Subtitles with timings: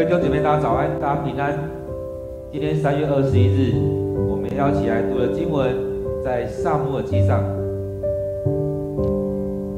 [0.00, 1.52] 各位弟兄姐妹，大家早安，大家平安。
[2.50, 3.74] 今天三月二十一日，
[4.30, 5.76] 我们要一起来读的经文
[6.24, 7.44] 在撒母耳记上。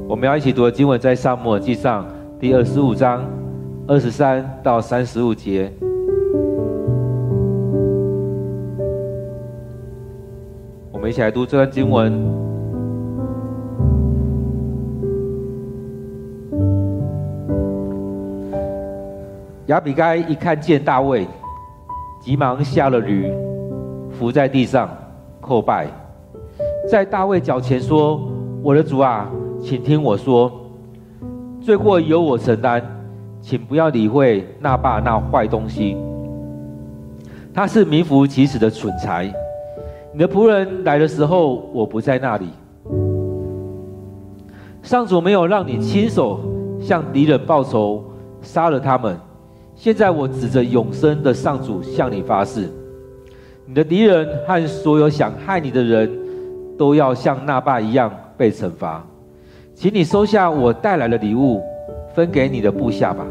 [0.07, 2.07] 我们要一起读的经文在撒母耳记上
[2.39, 3.25] 第二十五章
[3.89, 5.73] 二十三到三十五节。
[10.93, 12.52] 我们一起来读这段经文。
[19.73, 21.27] 亚比该一看见大卫，
[22.21, 23.33] 急忙下了驴，
[24.11, 24.87] 伏在地上
[25.41, 25.87] 叩拜，
[26.91, 28.21] 在大卫脚前说
[28.63, 29.31] ：“我的主啊，
[29.63, 30.53] 请听我说，
[31.59, 32.83] 罪过由我承担，
[33.41, 35.97] 请不要理会那霸那坏东西，
[37.55, 39.33] 他是名副其实的蠢材。
[40.13, 42.51] 你的仆人来的时候，我不在那里。
[44.83, 46.41] 上主没有让你亲手
[46.79, 48.05] 向敌人报仇，
[48.43, 49.19] 杀了他们。”
[49.75, 52.69] 现在我指着永生的上主向你发誓，
[53.67, 56.11] 你的敌人和所有想害你的人，
[56.79, 59.05] 都要像拿八一样被惩罚。
[59.75, 61.61] 请你收下我带来的礼物，
[62.15, 63.27] 分给你的部下吧。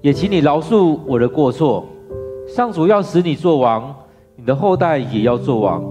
[0.00, 1.84] 也请你饶恕我的过错。
[2.46, 3.94] 上主要使你做王，
[4.36, 5.82] 你的后代也要做王，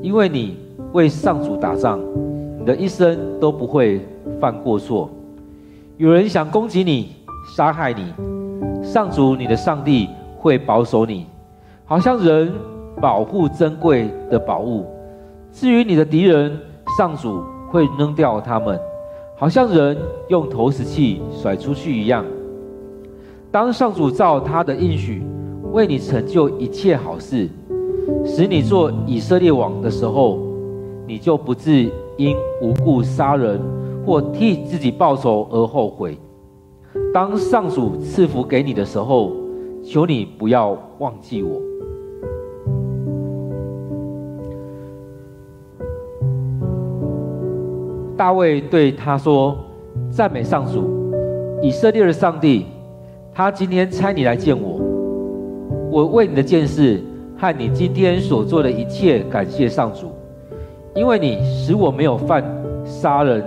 [0.00, 0.56] 因为你
[0.92, 2.00] 为上主打仗，
[2.58, 4.00] 你的一生都不会
[4.40, 5.10] 犯过错。
[5.98, 7.08] 有人想攻击你、
[7.56, 8.14] 杀害你，
[8.84, 11.26] 上主你的上帝会保守你，
[11.84, 12.52] 好像人
[13.00, 14.86] 保护珍贵的宝物。
[15.50, 16.56] 至于你的敌人，
[16.96, 18.78] 上主会扔掉他们，
[19.36, 22.24] 好像人用投石器甩出去一样。
[23.50, 25.24] 当上主照他的应许
[25.72, 27.48] 为你成就一切好事，
[28.24, 30.38] 使你做以色列王的时候，
[31.08, 33.60] 你就不至因无故杀人。
[34.08, 36.16] 或替自己报仇而后悔。
[37.12, 39.32] 当上主赐福给你的时候，
[39.84, 41.60] 求你不要忘记我。
[48.16, 49.54] 大卫对他说
[50.10, 51.12] ：“赞美上主，
[51.60, 52.64] 以色列的上帝，
[53.34, 54.80] 他今天差你来见我。
[55.90, 57.02] 我为你的件事
[57.36, 60.06] 和你今天所做的一切感谢上主，
[60.94, 62.42] 因为你使我没有犯
[62.86, 63.44] 杀人。”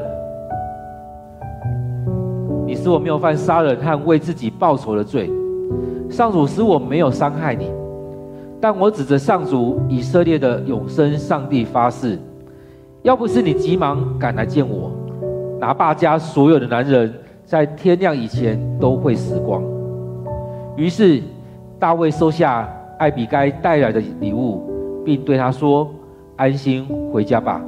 [2.82, 5.30] 使我没有犯杀人和为自己报仇的罪，
[6.10, 7.68] 上主使我没有伤害你，
[8.60, 12.18] 但我指着上主以色列的永生上帝发誓，
[13.04, 14.92] 要不是你急忙赶来见我，
[15.60, 17.14] 拿八家所有的男人
[17.46, 19.62] 在天亮以前都会死光。
[20.76, 21.22] 于是
[21.78, 22.68] 大卫收下
[22.98, 25.88] 艾比该带来的礼物，并对他说
[26.36, 27.62] ：“安心回家吧，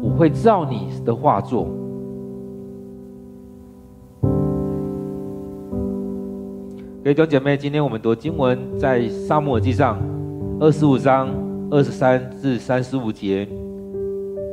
[0.00, 1.66] 我会照你的话做。”
[7.04, 9.98] 各位弟兄姐妹，今天我们读经文在撒母耳记上
[10.60, 11.34] 二十五章
[11.68, 13.44] 二十三至三十五节，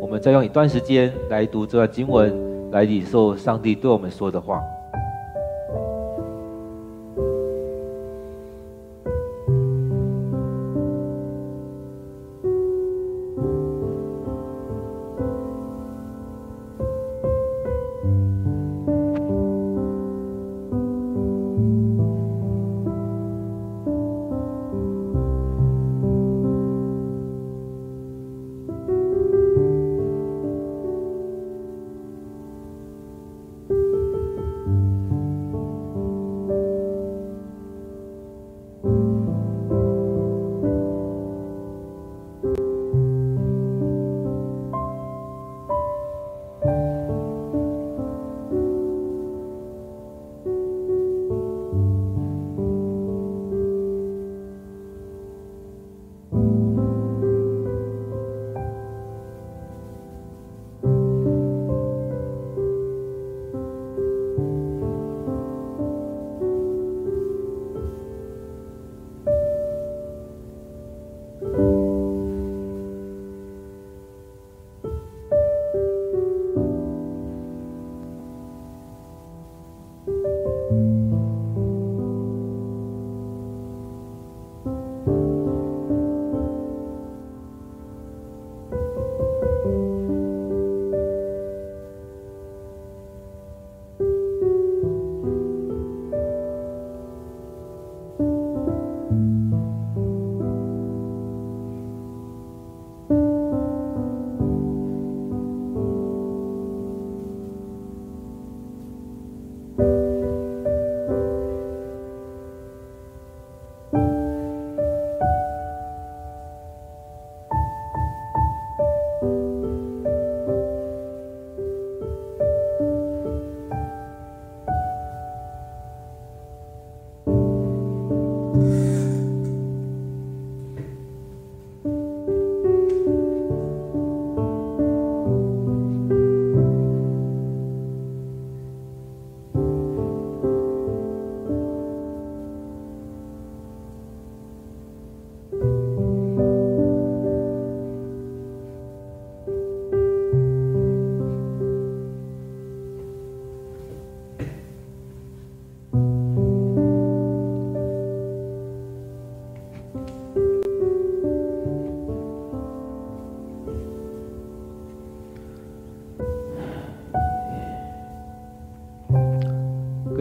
[0.01, 2.33] 我们再用一段时间来读这段经文，
[2.71, 4.59] 来领受上帝对我们说的话。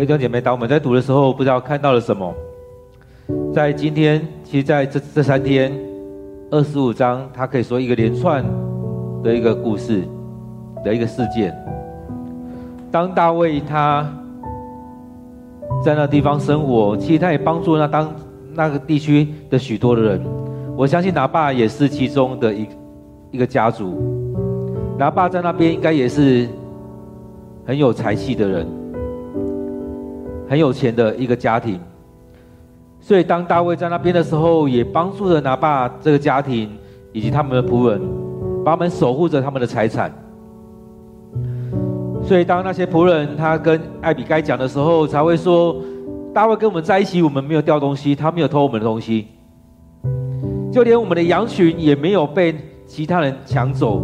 [0.09, 2.35] 弟兄姐妹，当我们在读的时候，不知道看到了什么？
[3.53, 5.71] 在今天，其实在这这三天，
[6.51, 8.43] 二十五章，它可以说一个连串
[9.23, 10.03] 的一个故事
[10.83, 11.55] 的一个事件。
[12.91, 14.11] 当大卫他
[15.85, 18.11] 在那地方生活，其实他也帮助那当
[18.55, 20.25] 那个地区的许多的人。
[20.75, 22.67] 我相信拿爸也是其中的一
[23.33, 24.03] 一个家族。
[24.97, 26.49] 拿爸在那边应该也是
[27.67, 28.67] 很有才气的人，
[30.49, 31.79] 很有钱的一个家庭。
[33.01, 36.71] 所以当大卫在那边的时候，也帮助了拿爸这个家庭
[37.13, 38.01] 以及他们的仆人，
[38.65, 40.13] 帮他们守护着他们的财产。
[42.23, 45.77] 所以当那些仆人他跟艾比该讲的时候，才会说：
[46.35, 49.29] 大卫跟我们在一起，我们没有掉东西，他没有偷我们的东西，
[50.71, 52.55] 就连我们的羊群也没有被
[52.87, 54.03] 其他人抢走，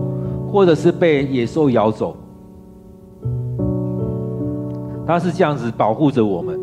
[0.51, 2.17] 或者是被野兽咬走。
[5.07, 6.59] 他是这样子保护着我们。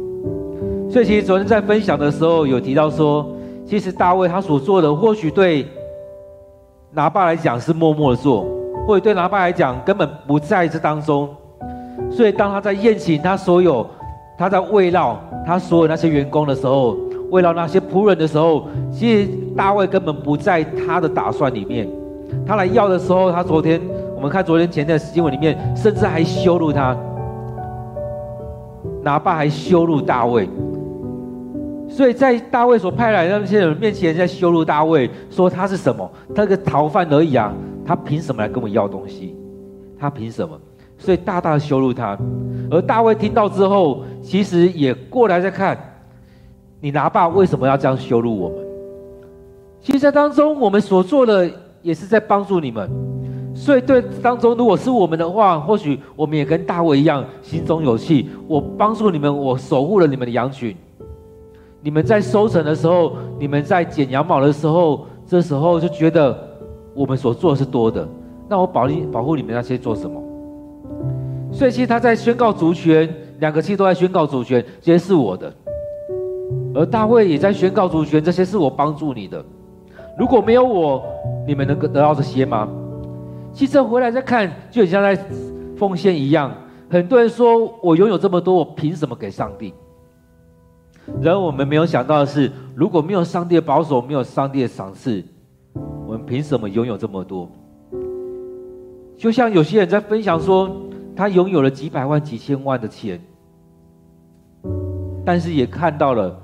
[0.90, 3.26] 所以其实昨天在分享的时候有提到说，
[3.66, 5.66] 其实大卫他所做的，或许对
[6.92, 8.46] 拿爸来讲是默默的做，
[8.86, 11.30] 或者对拿爸来讲根本不在这当中。
[12.10, 13.88] 所以当他在宴请他所有，
[14.38, 15.16] 他在慰劳
[15.46, 16.98] 他所有那些员工的时候，
[17.30, 21.88] 慰劳那些仆人的时候，其实大卫根本不在他的打算里面。
[22.46, 23.80] 他来要的时候，他昨天
[24.16, 26.98] 我们看昨天前天的新闻里面，甚至还羞辱他，
[29.04, 30.48] 拿爸还羞辱大卫。
[31.90, 36.10] 所以在大卫所派来的那些人面前，在羞辱大卫，说他是什么？
[36.34, 37.54] 他个逃犯而已啊！
[37.86, 39.36] 他凭什么来跟我要东西？
[40.00, 40.58] 他凭什么？
[40.98, 42.18] 所以大大的羞辱他。
[42.70, 45.78] 而大卫听到之后，其实也过来在看，
[46.80, 48.58] 你拿爸为什么要这样羞辱我们？
[49.82, 51.50] 其实，在当中我们所做的
[51.82, 52.90] 也是在帮助你们。
[53.54, 58.30] 所以，对当中如果是我们的话，或许我们也跟大卫一样，心中有气。
[58.48, 60.76] 我帮助你们，我守护了你们的羊群。
[61.82, 66.38] 你们在收成的时候，你们在剪羊毛的时候，这时候就觉得
[66.94, 68.08] 我们所做的是多的。
[68.48, 70.22] 那我保你保护你们那些做什么？
[71.52, 75.52] 所以其实他在宣告主权，两个其实都在宣告主权，这些是我的。
[76.74, 79.44] 而大卫也在宣告主权，这些是我帮助你的。
[80.18, 81.04] 如果没有我，
[81.46, 82.68] 你们能够得到这些吗？
[83.54, 85.16] 其实回来再看，就很像在
[85.78, 86.52] 奉献一样。
[86.90, 89.74] 很多人说我拥有这么多，我凭什么给上帝？
[91.22, 95.24] 然而，我们没有想到的是，如果没有上帝的保守，没有上帝的赏赐，
[96.06, 97.50] 我们凭什么拥有这么多？
[99.18, 100.70] 就像有些人在分享说，
[101.16, 103.20] 他拥有了几百万、几千万的钱，
[105.26, 106.40] 但是也看到了，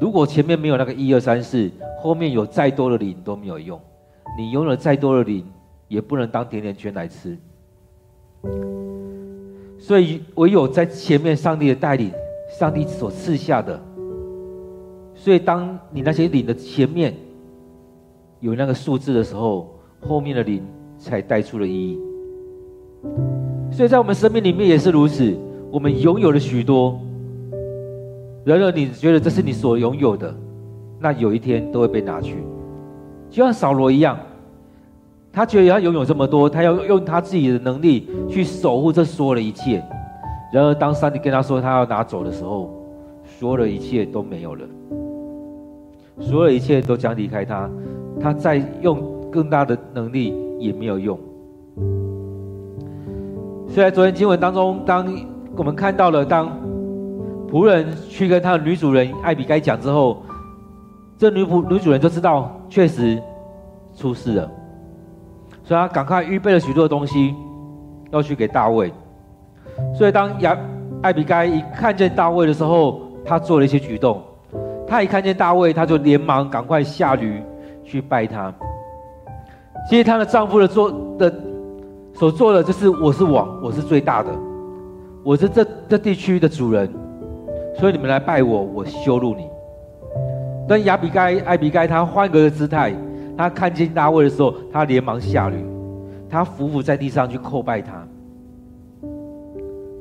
[0.00, 1.70] 如果前面没有那个一二三四，
[2.00, 3.80] 后面有再多的零都没有用。
[4.38, 5.44] 你拥有再多的零，
[5.90, 7.36] 也不能当甜甜圈来吃。
[9.78, 12.10] 所以，唯有在前面上帝的带领。
[12.58, 13.80] 上帝所赐下的，
[15.14, 17.14] 所以当你那些零的前面
[18.40, 20.60] 有那个数字的时候，后面的零
[20.98, 21.96] 才带出了意义。
[23.70, 25.32] 所以在我们生命里面也是如此，
[25.70, 27.00] 我们拥有了许多，
[28.44, 30.34] 然而你觉得这是你所拥有的，
[30.98, 32.34] 那有一天都会被拿去，
[33.30, 34.18] 就像扫罗一样，
[35.32, 39.82] 他觉得他拥有这么多，他要用他自己的能力去守护这所有的一切。
[40.52, 42.74] 然而，当上帝跟他说他要拿走的时候，
[43.24, 44.64] 所有的一切都没有了，
[46.18, 47.70] 所有的一切都将离开他，
[48.20, 51.16] 他再用更大的能力也没有用。
[53.68, 55.06] 所以在昨天经文当中，当
[55.54, 56.50] 我们看到了当
[57.48, 60.22] 仆人去跟他的女主人艾比该讲之后，
[61.16, 63.22] 这女仆女主人就知道确实
[63.94, 64.50] 出事了，
[65.70, 67.32] 所以他赶快预备了许多东西
[68.10, 68.92] 要去给大卫。
[69.94, 70.58] 所以，当亚
[71.00, 74.20] 艾比该一看见大卫的时候，他做了一些举动。
[74.84, 77.40] 他一看见大卫，他就连忙赶快下驴
[77.84, 78.52] 去拜他。
[79.88, 81.32] 其实，她的丈夫的做的
[82.14, 84.30] 所做的就是：我是王，我是最大的，
[85.22, 86.92] 我是这这地区的主人，
[87.78, 89.46] 所以你们来拜我，我羞辱你。
[90.68, 92.92] 但亚比该艾比该他换个姿态，
[93.40, 95.56] 他看见大卫的时候，他连忙下驴，
[96.28, 98.06] 他伏伏在地上去叩拜他。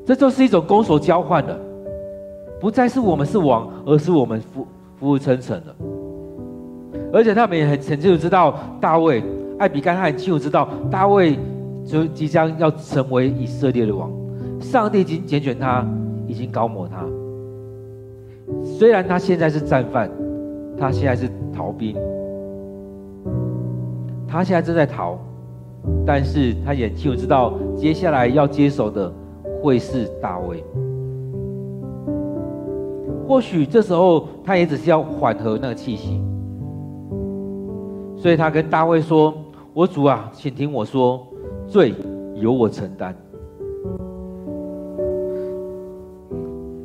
[0.06, 1.58] 这就是一种攻守交换了，
[2.60, 4.68] 不再是我们是王，而是我们服
[4.98, 5.76] 服务称臣了。
[7.14, 9.24] 而且他们也很清楚知道，大卫
[9.58, 11.40] 艾比干他很清楚知道，大卫
[11.86, 14.12] 就即将要成为以色列的王。
[14.60, 15.88] 上帝已经拣选他，
[16.28, 17.06] 已经膏抹他。
[18.66, 20.12] 虽然他现在是战犯，
[20.78, 21.96] 他现在是逃兵，
[24.30, 25.18] 他现在正在逃，
[26.06, 29.12] 但是他也清楚知道，接下来要接手的。
[29.62, 30.64] 会是大卫，
[33.28, 36.24] 或许这时候他也只是要缓和那个气息，
[38.16, 39.34] 所以他跟大卫说
[39.76, 41.28] ：“我主啊，请听我说，
[41.68, 41.94] 罪
[42.36, 43.14] 由我承担。”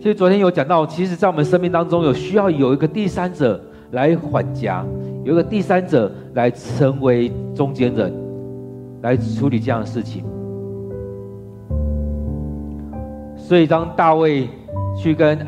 [0.00, 3.60] 其实昨天有讲到，其实，在我们生命当中，有需要有一个第三者
[3.92, 4.84] 来缓颊，
[5.24, 8.12] 有一个第三者来成为中间人，
[9.00, 10.22] 来处理这样的事情。
[13.36, 14.48] 所以，当大卫
[14.96, 15.38] 去跟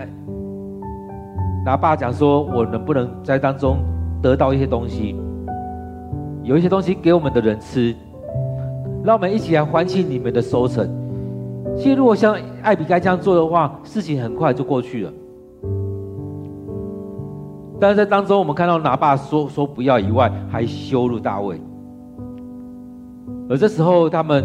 [1.64, 3.78] 拿爸讲说：“我能不能在当中
[4.23, 5.14] 得到一些东西？
[6.42, 7.95] 有一些东西给我们的人吃，
[9.02, 10.88] 让我们一起来欢庆你们的收成。”
[11.76, 15.12] 其实，如果像艾比该这样做的话，事情很快就过去了。
[17.78, 21.61] 但是在当中，我们看到拿爸说说不要以外，还羞辱大卫。
[23.49, 24.45] 而这时候，他们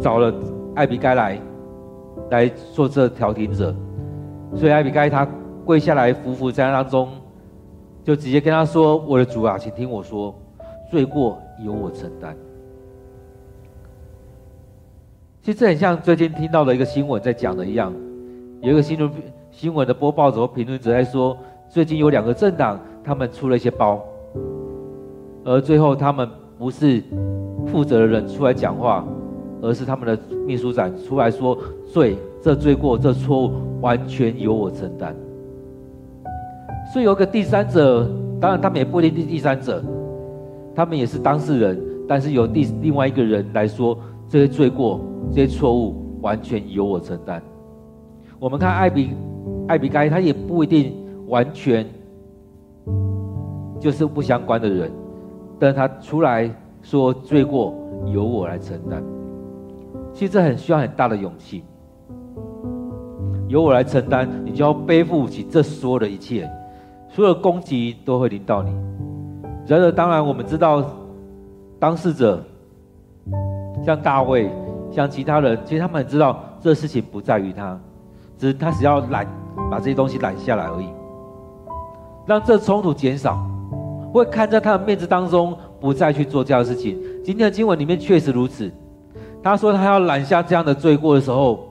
[0.00, 0.32] 找了
[0.74, 1.38] 艾比该来
[2.30, 3.74] 来做这调停者，
[4.54, 5.26] 所以艾比该他
[5.64, 7.08] 跪下来，伏伏在当中，
[8.02, 10.34] 就直接跟他说：“我的主啊，请听我说，
[10.90, 12.34] 罪过由我承担。”
[15.42, 17.92] 其实这很像最近听到的一个新闻在讲的一样，
[18.62, 19.10] 有一个新闻
[19.50, 21.36] 新闻的播报者和评论者在说，
[21.72, 24.04] 最近有两个政党他们出了一些包，
[25.42, 27.02] 而最后他们不是
[27.66, 29.02] 负责的人出来讲话，
[29.62, 31.56] 而是他们的秘书长出来说，
[31.90, 35.16] 罪这罪过这错误完全由我承担。
[36.92, 38.06] 所以有个第三者，
[38.38, 39.82] 当然他们也不一定是第三者，
[40.74, 43.98] 他们也是当事人，但是由第另外一个人来说
[44.28, 45.00] 这些罪过。
[45.30, 47.40] 这些错误完全由我承担。
[48.38, 49.14] 我们看艾比
[49.68, 50.92] 艾比该，他也不一定
[51.32, 51.86] 完全
[53.80, 54.92] 就是不相关的人，
[55.58, 57.74] 但他出来说罪过
[58.04, 59.02] 由我来承担。
[60.12, 61.64] 其实这很需要很大的勇气，
[63.48, 66.46] 由我来承担，你就要背负起这所有的一切，
[67.08, 68.70] 所有攻击都会临到你。
[69.66, 70.84] 然而，当然我们知道
[71.78, 72.44] 当事者
[73.82, 74.50] 像大卫。
[74.90, 77.80] 像其他人，其实他们很知道这事情不在于他，
[78.36, 79.26] 只是他只要揽
[79.70, 80.88] 把这些东西揽下来而已，
[82.26, 83.44] 让这冲突减少，
[84.12, 86.98] 会看在他的面子当中，不再去做这样的事情。
[87.24, 88.70] 今天的经文里面确实如此，
[89.42, 91.68] 他说他要揽下这样的罪过的时候，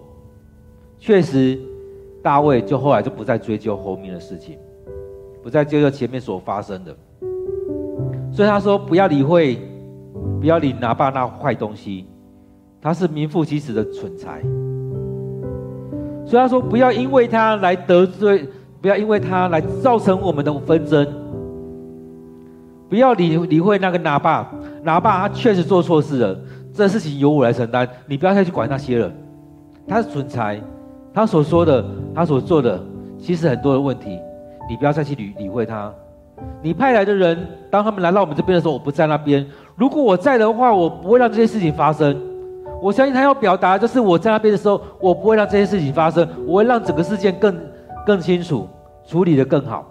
[1.00, 1.60] 确实
[2.22, 4.58] 大卫就后来就不再追究后面的事情，
[5.41, 6.96] 不再追究前面所发生的，
[8.31, 9.60] 所以他说不要理会，
[10.39, 12.05] 不要理拿爸那坏东西。
[12.84, 14.41] 他是名副其实的蠢材，
[16.25, 18.48] 所以他说不要因为他来得罪，
[18.81, 21.07] 不要因为他来造成我们的纷争，
[22.89, 26.35] 不要理理会那个拿爸，拿爸他确实做错事了，
[26.73, 29.11] 这事情由我来承担，你不要再去管那些了。
[29.88, 30.59] 他是蠢材，
[31.13, 31.85] 他所说的，
[32.15, 32.81] 他所做的，
[33.19, 34.17] 其实很多的问题，
[34.67, 35.93] 你不要再去理理会他。
[36.63, 37.38] 你派来的人，
[37.69, 39.45] 当他们来到我们这边的时候，我不在那边。
[39.75, 42.19] 如果我在的话，我不会让这些事情发生。
[42.81, 47.55] 我相信他要表达，就是我在那边的时候，我不会让这件事情发生，我会让整个事件更
[48.05, 48.67] 更清楚，
[49.05, 49.86] 处理得更好。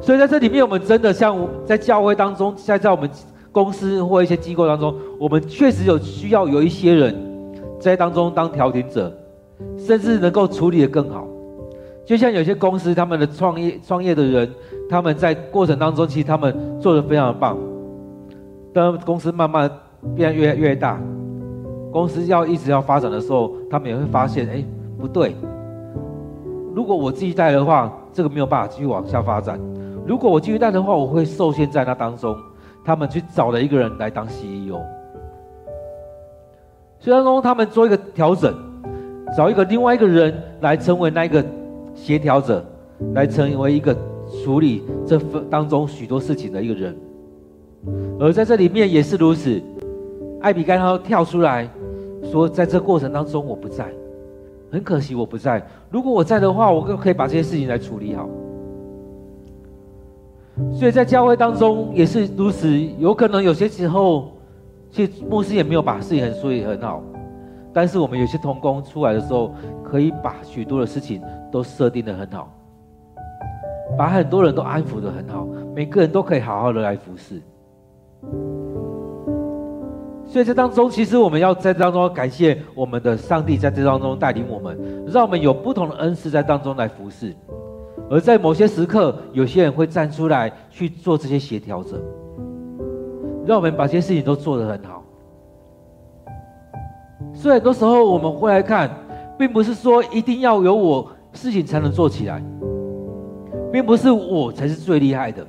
[0.00, 3.08] 所以在这里面，我们真的像在教会当中，在在我们
[3.50, 7.14] 公司或一些机构当中，我们确实有需要有一些人
[7.80, 9.12] 在当中当调停者，
[9.78, 11.26] 甚至能够处理得更好。
[12.04, 14.48] 就像有些公司他们的创业创业的人，
[14.88, 17.56] 他们在过程当中，其实他们做得非常的棒。
[18.72, 19.70] 当公司慢慢
[20.14, 21.00] 变越越大。
[21.90, 24.62] 公司要一直要发展的时候，他们也会发现，哎，
[24.98, 25.34] 不对。
[26.76, 29.58] 如果我自己带的话，这个没有办法继续往下发展。
[30.06, 32.36] 如果我继续带的话，我会受限在那当中。
[32.84, 34.78] 他们去找了一个人来当 CEO。
[37.00, 38.54] 虽然说他们做一个调整，
[39.34, 41.42] 找一个另外一个人来成为那一个
[41.94, 42.62] 协调者，
[43.14, 43.96] 来成为一个
[44.44, 45.18] 处理这
[45.48, 46.94] 当中许多事情的一个人。
[48.20, 49.62] 而在这里面也是如此，
[50.42, 51.66] 艾比盖他跳出来。
[52.30, 53.90] 说，在这过程当中我不在，
[54.70, 55.64] 很可惜我不在。
[55.90, 58.28] 如果我在的话，我可可以把这些事情来处理好。
[60.72, 62.68] 所以在教会当中也是如此，
[62.98, 64.32] 有可能有些时候，
[64.90, 67.02] 其实牧师也没有把事情很处理很好，
[67.74, 69.54] 但是我们有些同工出来的时候，
[69.84, 71.20] 可以把许多的事情
[71.52, 72.50] 都设定得很好，
[73.98, 77.42] 把很多人都安抚得很好，每个人都可以好好的来服侍。
[80.36, 87.34] 所以这当中，其实我们要在当中感谢我们的上帝，在这当中带领我们，让我们有不同的恩赐在当中来服侍。
[88.10, 91.98] 而在某些时刻，有些人会站出来去做这些协调者，
[93.46, 95.02] 让我们把这些事情都做得很好。
[97.32, 98.90] 所以很多时候我们会来看，
[99.38, 102.44] 并不是说一定要有我事情才能做起来，
[103.72, 105.46] 并不是我才是最厉害的。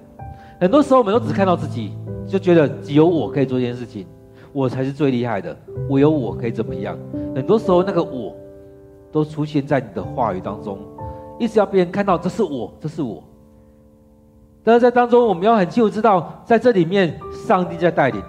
[0.61, 1.91] 很多时候，我们都只看到自己，
[2.25, 4.07] 就觉得只有我可以做这件事情，
[4.57, 5.55] 我才是最厉害的，
[5.87, 6.97] 唯有我可以怎么样？
[7.35, 8.35] 很多时候，那个我
[9.11, 10.79] 都出现在你的话语当中，
[11.37, 13.23] 一直要别人看到这是我，这是我。
[14.63, 18.19] 但是在当中，我们要很清楚知道，在这里面，上帝在带领。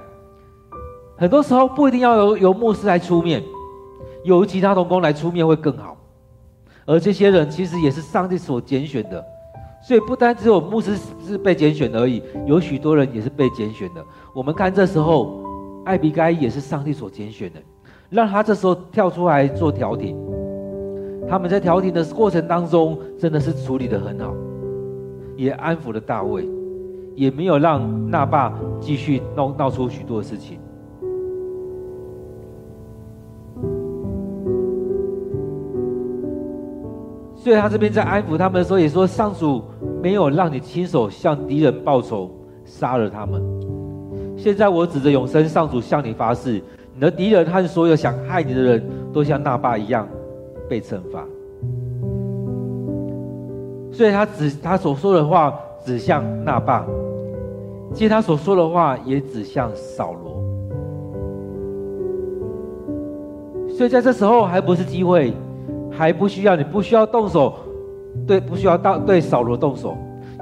[1.16, 3.42] 很多时候不一定要由由牧师来出面，
[4.22, 5.96] 由其他同工来出面会更好。
[6.84, 9.24] 而这些人其实也是上帝所拣选的，
[9.82, 10.94] 所以不单只有牧师
[11.26, 14.04] 是被拣选而已，有许多人也是被拣选的。
[14.34, 15.47] 我们看这时候，
[15.88, 17.58] 艾比该也是上帝所拣选的，
[18.10, 20.14] 让他这时候跳出来做调停。
[21.26, 24.34] 他们在调停的过程当中，真的是处理得很好。
[25.34, 26.46] 也安抚了大卫，
[27.14, 30.58] 也没有让那霸继续闹闹出许多事情。
[37.34, 39.62] 所以他这边在安抚他们的时候，也说：“上主
[40.02, 42.30] 没有让你亲手向敌人报仇，
[42.66, 43.42] 杀了他们。
[44.38, 46.62] 现在我指着永生上主向你发誓，
[46.94, 50.06] 你的敌人和所有想害你的人都像那霸一样
[50.68, 51.26] 被惩罚。”
[53.92, 55.52] 所以他指他所说的话
[55.84, 56.86] 指向那霸，
[57.92, 60.38] 其实他所说的话也指向扫罗。
[63.76, 65.32] 所以在这时候还不是机会，
[65.90, 67.54] 还不需要你不需要动手，
[68.24, 69.96] 对，不需要到对扫罗动手，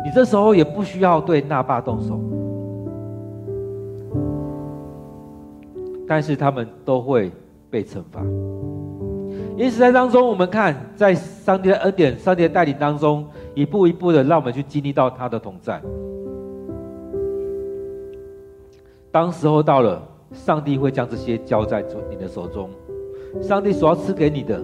[0.05, 2.21] 你这时候也不需要对那霸动手，
[6.07, 7.31] 但是他们都会
[7.71, 8.23] 被惩罚。
[9.57, 13.27] 因此在当中，我们看在上帝的恩典、上帝的带领当中。
[13.55, 15.81] 一步一步的，让我们去经历到他的同在。
[19.11, 22.69] 当时候到了，上帝会将这些交在你的手中。
[23.41, 24.63] 上帝所要赐给你的，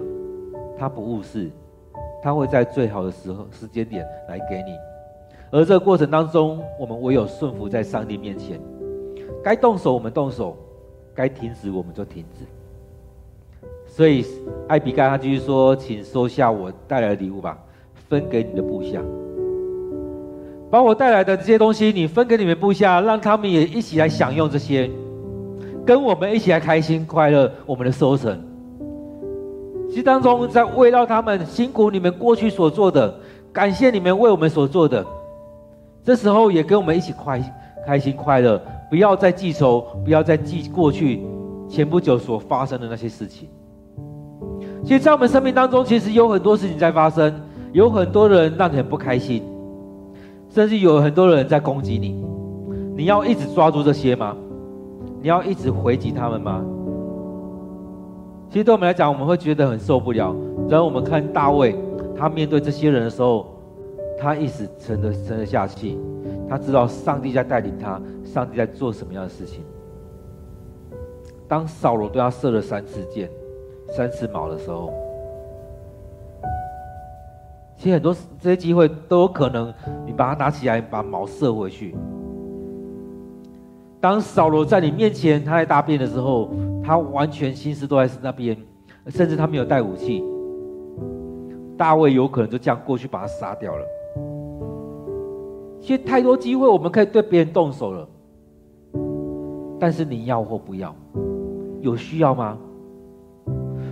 [0.77, 1.49] 他不误事，
[2.21, 4.75] 他会在最好的时候、时间点来给你。
[5.49, 8.61] 而这个过程当中，我们唯有顺服在上帝面前，
[9.43, 10.55] 该动手我们动手，
[11.15, 12.45] 该停止我们就停止。
[13.85, 14.25] 所以
[14.67, 17.57] 艾比该他继续说：“请收下我带来的礼物吧。”
[18.09, 19.01] 分给你的部下，
[20.69, 24.87] 把我带来的这些东西，你分给你们部下，让他们也一起来享用这些，
[25.83, 28.39] 跟我们一起来开心快乐我们的收成。
[29.89, 33.15] 其实当中在为到他们辛苦你们过去所做的，
[33.51, 35.03] 感谢你们为我们所做的，
[36.03, 37.39] 这时候也跟我们一起快
[37.85, 41.25] 开心快乐，不要再记仇，不要再记过去
[41.67, 43.49] 前不久所发生的那些事情。
[44.83, 47.33] 其实，在我们生命当中，其实有很多事情在发生。
[47.71, 49.41] 有很多人让你很不开心，
[50.47, 52.23] 甚至有很多人在攻击你。
[52.95, 54.37] 你要一直抓住这些吗？
[55.19, 56.63] 你要一直回击他们吗？
[58.51, 60.35] 其实对我们来讲，我们会觉得很受不了。
[60.69, 61.75] 然后我们看大卫，
[62.15, 63.47] 他面对这些人的时候，
[64.17, 65.99] 他一直沉得沉得下气。
[66.49, 69.63] 他知道上帝在带领他，上帝在做什么样的事情。
[71.47, 73.29] 当扫罗对他射了三次箭、
[73.89, 74.93] 三次矛的时候。
[77.75, 79.73] 其实很多这些机会都有可能，
[80.05, 81.95] 你把它拿起来，把矛射回去。
[83.99, 86.49] 当扫罗在你面前，他在大便的时候，
[86.83, 88.57] 他完全心思都在那边，
[89.07, 90.23] 甚至他没有带武器。
[91.77, 93.85] 大卫有可能就这样过去把他杀掉了。
[95.83, 98.07] 其实太多机会，我们可以对别人动手了，
[99.77, 100.95] 但是你要或不要，
[101.81, 102.57] 有需要吗？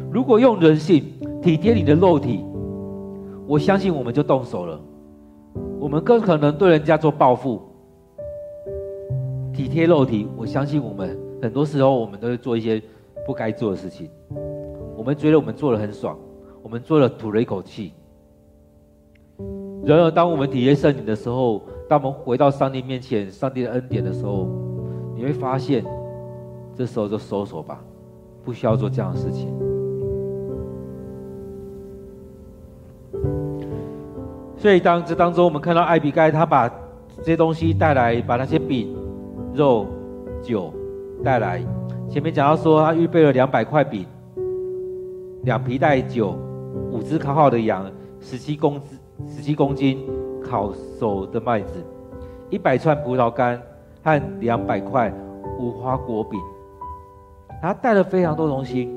[0.09, 1.03] 如果用人性
[1.41, 2.45] 体贴你的肉体。
[3.45, 4.79] 我相信我们就动手了，
[5.77, 7.61] 我们更可能对人家做报复，
[9.51, 10.25] 体贴肉体。
[10.37, 12.81] 我相信我们很多时候我们都会做一些
[13.25, 14.09] 不该做的事情，
[14.95, 16.17] 我们觉得我们做的很爽，
[16.63, 17.91] 我们做了吐了一口气。
[19.83, 24.47] 然而，当我们体贴圣灵的时候，当我们回到上帝面前，上帝的恩典的时候，
[25.13, 25.83] 你会发现，
[26.73, 27.83] 这时候就收手吧，
[28.45, 29.49] 不需要做这样的事情。
[34.55, 36.69] 所以当这当中，我们看到艾比盖他把
[37.17, 38.95] 这些东西带来，把那些饼、
[39.53, 39.85] 肉、
[40.41, 40.73] 酒
[41.21, 41.61] 带来。
[42.09, 44.05] 前面讲到说，他预备了两百块饼、
[45.43, 46.37] 两皮袋酒、
[46.89, 48.79] 五只烤好的羊、十七公
[49.27, 50.07] 十七公斤
[50.51, 51.81] 烤熟的麦子、
[52.49, 53.57] 一百串葡萄干
[54.03, 55.09] 和两百块
[55.57, 56.37] 无花果饼。
[57.61, 58.93] 他带了非常多东西，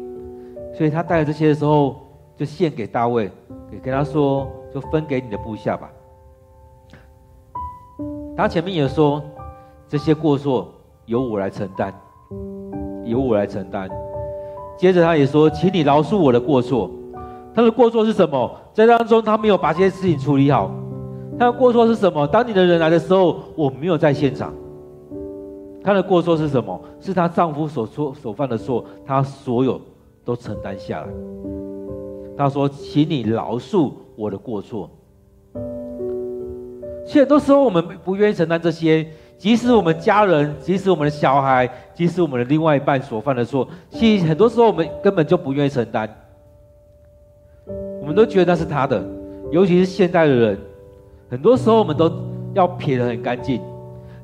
[0.77, 1.95] 所以他带了这些的时候，
[2.37, 3.31] 就献给大卫，
[3.71, 4.49] 也跟他说。
[4.75, 5.89] 就分给你的部下吧。
[8.37, 9.23] 他前面也说，
[9.89, 10.67] 这些过错
[11.07, 11.95] 由我来承担，
[13.05, 13.89] 由我来承担。
[14.77, 16.91] 接着他也说，请你饶恕我的过错。
[17.55, 18.51] 他的过错是什么？
[18.73, 20.69] 在当中他没有把这些事情处理好，
[21.39, 22.27] 他的过错是什么？
[22.27, 24.53] 当你的人来的时候，我没有在现场。
[25.83, 26.81] 他的过错是什么？
[27.01, 29.81] 是她丈夫所错所犯的错，她所有
[30.25, 31.09] 都承担下来。
[32.39, 34.89] 她说：“请你饶恕我的过错。”
[37.05, 46.09] 其实很多时候我们不愿意承担这些，即使我们家人，即使我们的小孩，即使我们的另外一半所犯的错，其实很多时候我们根本就不愿意承担。
[48.01, 49.05] 我们都觉得那是他的，
[49.51, 50.59] 尤其是现代的人，
[51.35, 52.09] 很多时候我们都
[52.53, 53.61] 要撇得很干净。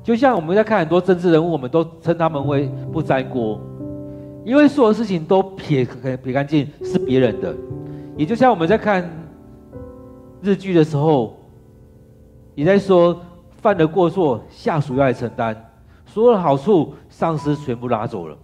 [0.01, 3.59] 就像我们在看很多政治人物，我们都称他们为不沾锅，
[4.45, 5.83] 因为所有事情都撇
[6.23, 7.53] 撇干净是别人的。
[8.15, 9.11] 也就像我们在看
[10.41, 11.37] 日剧的时候，
[12.55, 13.19] 也在说
[13.61, 15.53] 犯了过错，下属要来承担，
[16.05, 18.37] 所有的好处上司全部拿走了。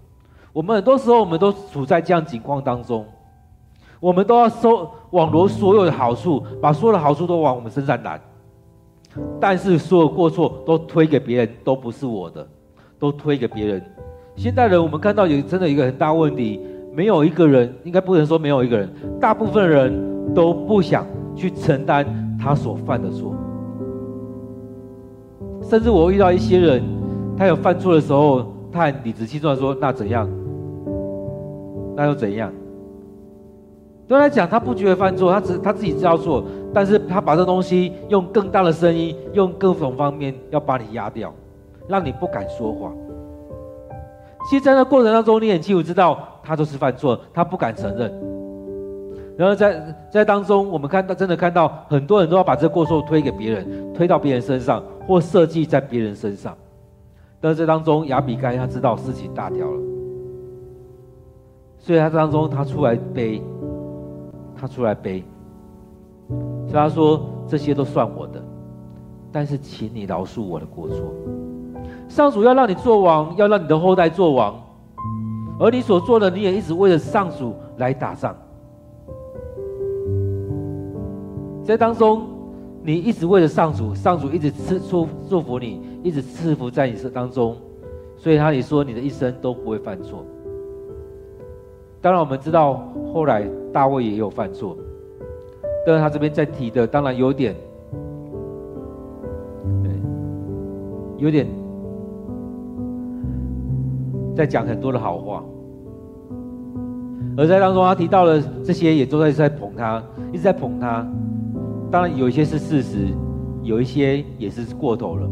[0.51, 3.05] 我们很多时候我们都处在这样情况当中，
[4.01, 8.19] 我们都要收网罗所有的好处，把所有的好处都往我们身上揽。
[9.39, 12.47] 但是所有过错都推给别人，都不是我的，
[12.97, 13.81] 都推给别人。
[14.35, 16.59] 现代人我们看到有真的一个很大问题，
[16.93, 22.05] 没有一个人，应该不能说没有一个人，大部分人都不想去承担
[22.39, 23.33] 他所犯的错。
[25.63, 26.83] 甚至我遇到一些人，
[27.35, 30.29] 他有犯错的时候，他很理直气壮说：“那怎样？
[31.95, 32.51] 那又怎样？”
[34.07, 36.43] 对他来讲，他不觉得犯错，他只他自己知道错。
[36.73, 41.33] 但是他把这东西用更大的声音，用各种方面要把你压掉，
[41.87, 42.91] 让你不敢说话。
[44.49, 48.13] 其实，在那过程当中，你很清楚知道他就是犯错，他不敢承认。
[49.37, 56.55] 然后在在当中，我们看到真的看到很多人都要把这过错推给别人，推到别人身上，或设计在别人身上。
[57.39, 59.81] 但是这当中，亚比该他知道事情大条了，
[61.77, 63.41] 所以他当中他出来背，
[64.55, 65.23] 他出来背。
[66.67, 68.43] 所以他说：“这些都算我的，
[69.31, 70.97] 但是请你饶恕我的过错。
[72.09, 74.53] 上主要让你做王，要让你的后代做王，
[75.57, 78.35] 而你所做的，你也一直为了上主来打仗。
[81.63, 82.23] 在当中，
[82.83, 87.55] 你一直为了上主，上主一直赐祝祝福你，一直赐福在你这当中。
[88.17, 90.25] 所以他也说，你的一生都不会犯错。
[92.01, 94.75] 当然，我们知道后来大卫也有犯错。”
[95.87, 97.55] 但是他这边在提的，当然有点，
[99.81, 99.89] 对，
[101.15, 101.47] 有点
[104.35, 105.41] 在讲很多的好话，
[107.37, 111.07] 而在当中他提到了这些，也都在在捧他，一直在捧他。
[111.89, 113.07] 当然有一些是事实，
[113.63, 115.25] 有一些也是过头了。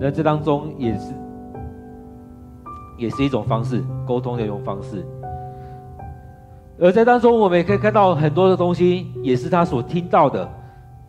[0.00, 1.12] 那这当中也是，
[2.96, 5.04] 也是一种方式，沟通的一种方式。
[6.78, 10.46] 而在当中，我们也可以看到很多的东西，也是他所听到的，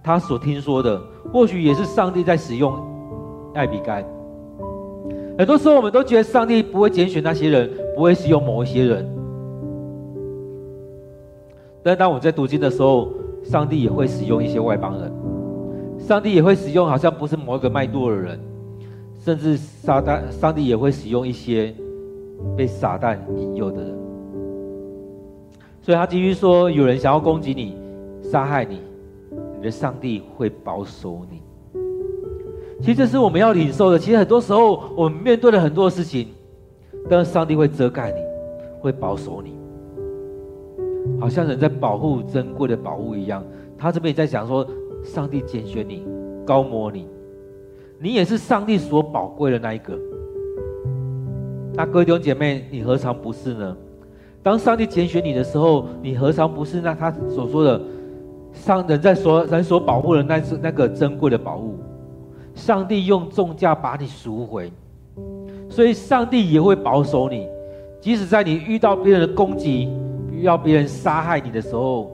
[0.02, 1.02] 他所听说的，
[1.32, 2.74] 或许也是上帝在使用
[3.54, 4.02] 艾比该。
[5.38, 9.08] 很多时候，我们都觉得上帝不会拣选那些人，不会使用某一些人。
[11.84, 13.10] 但当我们在读经的时候，
[13.44, 15.12] 上帝也会使用一些外邦人，
[16.00, 18.40] 上帝也会使用好像不是某一个麦多的人，
[19.20, 21.76] 甚至撒旦，上帝也会使用一些
[22.56, 24.07] 被撒旦引诱的人。
[25.88, 27.74] 所以他继续说：“有人想要攻击你、
[28.22, 28.82] 杀害你，
[29.56, 31.42] 你的上帝会保守你。”
[32.84, 33.98] 其实这是我们要领受的。
[33.98, 36.28] 其实很多时候，我们面对了很多事情，
[37.10, 38.20] 但是上帝会遮盖你，
[38.82, 39.56] 会保守你，
[41.22, 43.42] 好像人在保护珍贵的宝物一样。
[43.78, 44.68] 他这边也在讲说
[45.06, 46.06] ：“上帝拣选你，
[46.46, 47.08] 膏抹你，
[47.98, 49.98] 你也是上帝所宝贵的那一个。”
[51.76, 53.78] 那各位弟兄姐妹，你何尝不是呢？
[54.48, 57.82] 当上帝拣选你的时候，你何尝不是那他所说的
[58.54, 61.76] 上人在所人所保护的那是那个珍贵的宝物？
[62.56, 64.72] 上帝用重价把你赎回，
[65.68, 67.46] 所以上帝也会保守你，
[68.00, 69.90] 即使在你遇到别人的攻击、
[70.32, 72.10] 遇到别人杀害你的时候，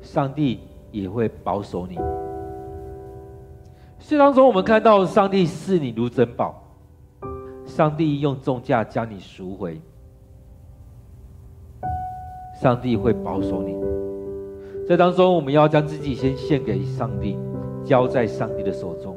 [0.00, 0.58] 上帝
[0.90, 1.98] 也会保守你。
[3.98, 6.64] 这当中，我们看到上帝视你如珍宝，
[7.66, 9.78] 上帝用重价将你赎回。
[12.54, 13.74] 上帝会保守你，
[14.86, 17.36] 这当中，我们要将自己先献给上帝，
[17.84, 19.16] 交在上帝的手中。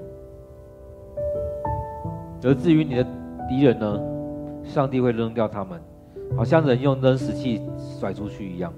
[2.43, 3.06] 而至于你的
[3.47, 3.99] 敌人呢，
[4.63, 5.80] 上帝会扔掉他们，
[6.36, 7.62] 好像人用扔石器
[7.99, 8.73] 甩出去一样。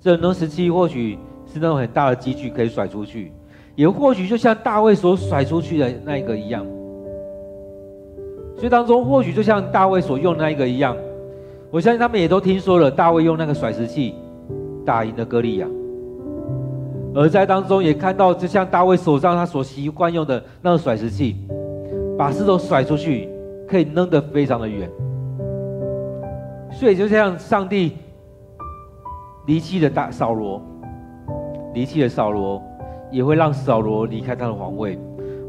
[0.00, 3.32] 这扔石器或许是那种很大的机具可以甩出去，
[3.74, 6.66] 也或许就像大卫所甩出去的那一个一样。
[8.56, 10.94] 所以当中，或许就像大卫所用的那一个一样。
[11.72, 14.14] 我相信他们也都听说了大卫用那个甩石器
[14.84, 15.66] 打赢了歌利亚，
[17.14, 21.34] 而在当中也看到，就像大卫手上他所习惯用的那个甩石器，
[22.18, 23.26] 把石头甩出去，
[23.66, 24.86] 可以扔得非常的远。
[26.70, 27.92] 所以就像，上帝
[29.46, 30.60] 离弃了大扫罗，
[31.72, 32.60] 离弃了扫罗，
[33.10, 34.98] 也会让扫罗离开他的皇位，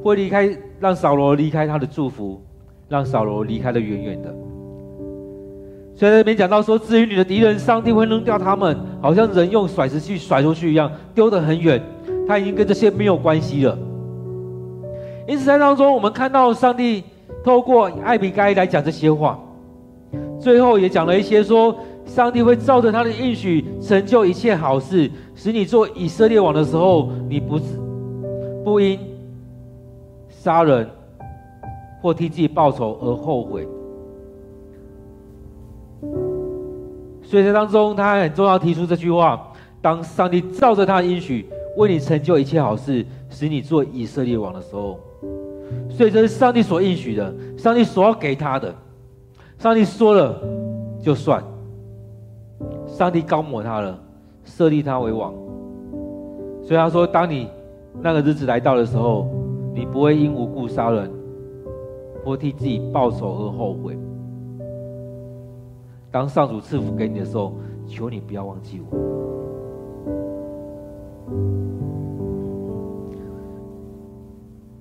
[0.02, 2.42] 会离开，让扫罗离开他的祝福，
[2.88, 4.34] 让扫罗离开的远远的。
[5.96, 11.82] 所以在这边讲到说，至于你的敌人，上帝会扔掉他们，好像人用甩石器甩出去一样，丢得很远。
[12.28, 13.78] 他已经跟这些没有关系了。
[15.28, 17.04] 因此在当中，我们看到上帝
[17.44, 19.40] 透过艾比该来讲这些话，
[20.40, 21.76] 最后也讲了一些说，
[22.06, 27.64] 上帝会照着他的应许成就一切好事，使你做以色列王的时候，你不是
[28.64, 28.98] 不因
[30.30, 30.90] 杀人
[32.02, 33.68] 或替自己报仇而后悔。
[37.34, 45.00] 所以在当中，他很重要提出这句话：当上帝照着他的应许为你成就一切好事，使你做以色列王的时候，
[45.90, 48.72] 所以这是上帝所应许的，上帝所要给他的。
[49.58, 50.40] 上帝说了
[51.02, 51.44] 就算，
[52.86, 54.00] 上帝膏抹他了，
[54.46, 55.34] 设立他为王。
[56.62, 57.48] 所以他说：当你
[58.00, 59.28] 那个日子来到的时候，
[59.74, 61.12] 你不会因无故杀人，
[62.24, 63.98] 或替自己报仇而后悔。
[66.14, 67.54] 当上主赐福给你的时候，
[67.88, 68.98] 求你不要忘记我。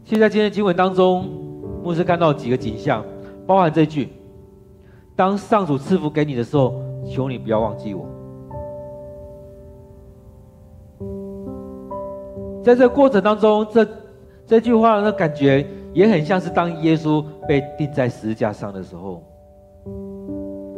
[0.04, 1.24] 现在今天的经文当中，
[1.82, 3.02] 牧师看到几个景象，
[3.46, 4.10] 包含这句：
[5.16, 6.74] 当上主赐福给你的时候，
[7.06, 8.04] 求你不要忘记我。
[12.62, 13.88] 在这个过程当中，这
[14.46, 19.22] 这句话的感觉也很像是当耶稣被钉在十字架上的时候。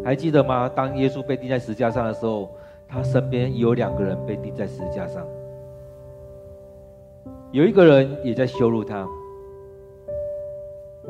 [0.04, 0.70] 还记得吗？
[0.74, 2.50] 当耶稣被钉在十字架上的时候，
[2.86, 5.26] 他身边有两个人被钉在十字架上，
[7.50, 9.08] 有一个人也在羞辱他，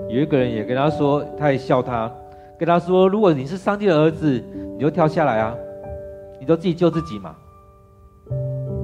[0.08, 2.08] 有一个人也跟他说，他也笑他，
[2.56, 4.42] 跟他说：“如果你是上帝的儿子，
[4.74, 5.56] 你就跳下来啊，
[6.38, 7.34] 你就自己救自己嘛。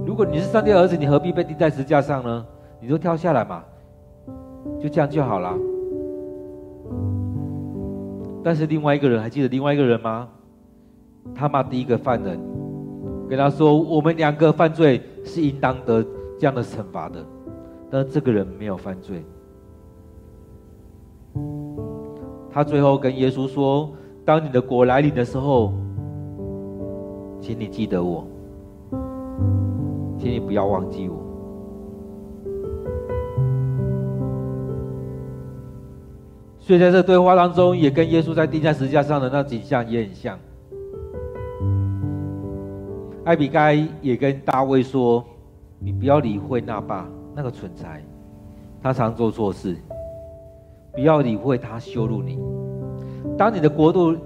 [0.05, 2.47] 如果你是上帝的儿子，你何必被钉在十字架上呢？
[2.81, 3.63] 你就跳下来嘛，
[4.81, 5.55] 就这样就好了。”
[8.43, 10.29] 但是另外一个人还记得另外一个人吗？
[11.35, 12.41] 他骂第一个犯人，
[13.29, 16.03] 跟他说：“我们两个犯罪是应当得
[16.39, 17.25] 这样的惩罚的。”
[17.91, 19.23] 但这个人没有犯罪。
[22.51, 23.91] 他最后跟耶稣说
[24.25, 25.73] ：“当你的国来临的时候，
[27.41, 28.27] 请你记得我，
[30.19, 31.19] 请你不要忘记我。”
[36.71, 40.39] 所以在这对话当中，也跟耶稣在钉在十字架上的那景象也很像。
[43.25, 45.25] 艾比该也跟大卫说
[45.83, 48.01] ：“你不要理会拿八那个蠢材，
[48.81, 49.77] 他常做错事，
[50.93, 52.39] 不要理会他羞辱你。
[53.37, 54.17] 当你的国度，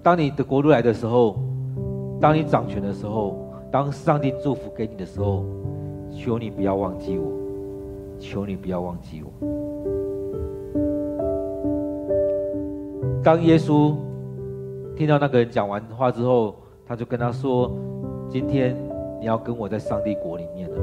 [0.00, 1.36] 当你的国度来的时候，
[2.20, 3.36] 当你掌权的时候，
[3.72, 5.44] 当上帝祝福给你的时候，
[6.12, 7.32] 求你不要忘记我，
[8.20, 9.48] 求你不要忘记我。”
[13.22, 13.94] 当耶稣
[14.96, 16.54] 听到那个人讲完话之后，
[16.86, 17.70] 他就跟他说
[18.30, 18.74] ：“今天
[19.20, 20.76] 你要跟我在上帝国里面了。”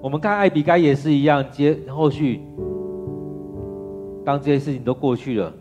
[0.00, 2.40] 我们看艾比该也是一样，接后续，
[4.24, 5.52] 当这些事情都过去了，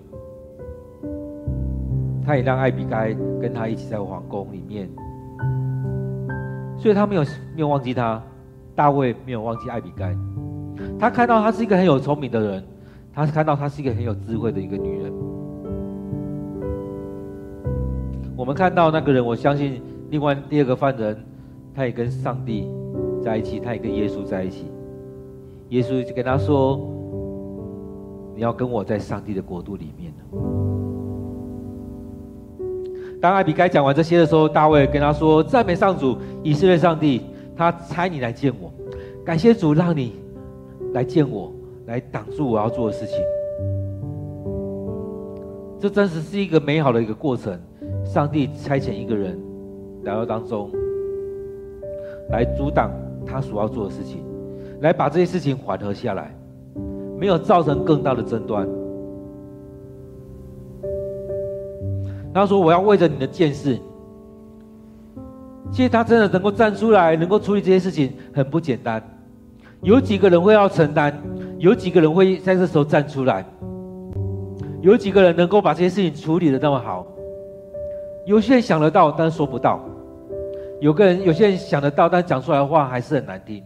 [2.26, 4.90] 他也让艾比该跟他一起在皇宫里面，
[6.78, 7.22] 所以他没有
[7.56, 8.22] 没有忘记他，
[8.74, 10.16] 大卫没有忘记艾比该，
[10.98, 12.64] 他看到他是一个很有聪明的人。
[13.14, 15.12] 他看到她是一个很有智慧的一个女人。
[18.36, 21.16] 我们看到那个人，我相信另外第二个犯人，
[21.76, 22.68] 他也跟上帝
[23.24, 24.66] 在一起，他也跟耶稣在一起。
[25.70, 26.80] 耶稣就跟他说
[28.36, 30.12] ：“你要跟我在上帝的国度里面。”
[33.22, 37.22] 当艾比该讲完这些的时候，大卫跟他说：“赞美上主，以色列上帝，
[37.56, 38.74] 他差你来见我，
[39.24, 40.14] 感谢主让你
[40.94, 41.54] 来见我。”
[41.86, 43.18] 来挡住我要做的事情，
[45.80, 47.60] 这真实是一个美好的一个过程。
[48.04, 49.40] 上帝差遣一个人
[50.04, 50.72] 来到当中，
[52.30, 52.92] 来阻挡
[53.26, 54.24] 他所要做的事情，
[54.82, 56.36] 来把这些事情缓和下来，
[57.18, 58.68] 没有造成更大的争端。
[62.34, 63.78] 他说：“我要为着你的见识。”
[65.70, 69.02] 其实他真的能够站出来，能够处理这些事情，很不简单。
[69.82, 71.12] 有几个人会要承担？
[71.58, 73.44] 有几个人会在这时候站出来？
[74.82, 77.06] 有几个人能够把这些事情处理的那么好？
[78.26, 79.80] 有些人想得到，但是说不到；
[80.80, 83.64] 有个人，有些人想得到，但讲出来的话还是很难听。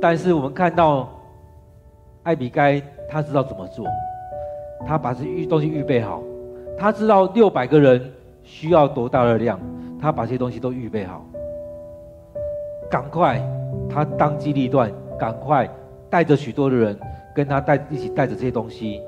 [0.00, 1.10] 但是我们看到
[2.22, 3.86] 艾比该，他知道怎么做，
[4.86, 6.22] 他把这预东西预备好，
[6.78, 8.10] 他知道六百个人
[8.42, 9.60] 需要多大的量，
[10.00, 11.22] 他把这些东西都预备好，
[12.90, 13.42] 赶快，
[13.96, 15.66] 他当机立断，赶快
[16.10, 16.94] 带着许多的人
[17.34, 19.00] 跟他带一起带着这些东西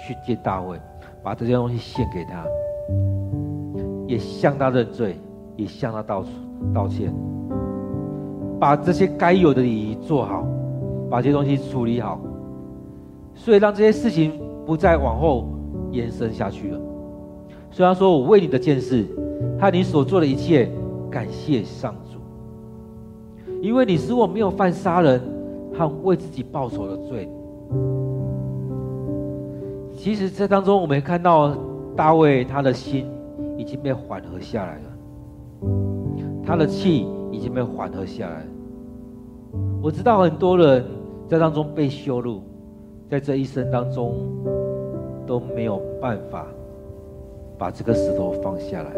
[0.00, 0.78] 去见大卫，
[1.24, 2.44] 把这些东西献给他，
[4.06, 5.16] 也向他认罪。
[5.56, 6.24] 也向他道
[6.72, 7.12] 道歉，
[8.60, 10.46] 把这些该有的礼仪做好，
[11.10, 12.20] 把这些东西处理好，
[13.34, 15.48] 所以让这些事情不再往后
[15.90, 16.80] 延伸下去了。
[17.72, 19.04] 虽然说我为你的件事
[19.60, 20.70] 和你所做的一切
[21.10, 22.07] 感谢上主，
[23.60, 25.20] 因为你使我没有犯杀人
[25.76, 27.28] 和为自己报仇的罪。
[29.94, 31.54] 其实，这当中我们看到
[31.96, 33.06] 大卫他的心
[33.56, 34.82] 已经被缓和下来了。
[36.44, 38.46] 他的气已经被缓和下来。
[39.82, 40.84] 我知道很多人
[41.28, 42.40] 在当中被羞辱，
[43.10, 44.14] 在这一生当中
[45.26, 46.46] 都没有办法
[47.58, 48.90] 把这个石头放下来。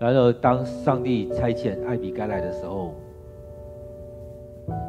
[0.00, 2.94] 然而，当上帝差遣艾比该来的时候，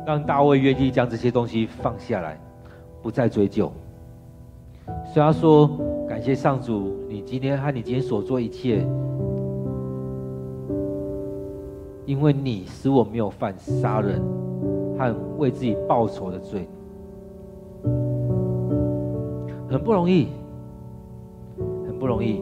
[0.08, 2.39] 让大卫愿意将这些东西放下来，
[3.02, 3.69] 不再追究。
[5.13, 5.69] 虽然说
[6.08, 8.88] 感谢上主，你今天和你今天所做一切。
[12.06, 14.21] 因为你使我没有犯杀人
[14.97, 16.67] 和为自己报仇的罪，
[19.69, 20.30] 很不容易，
[21.86, 22.41] 很不容易。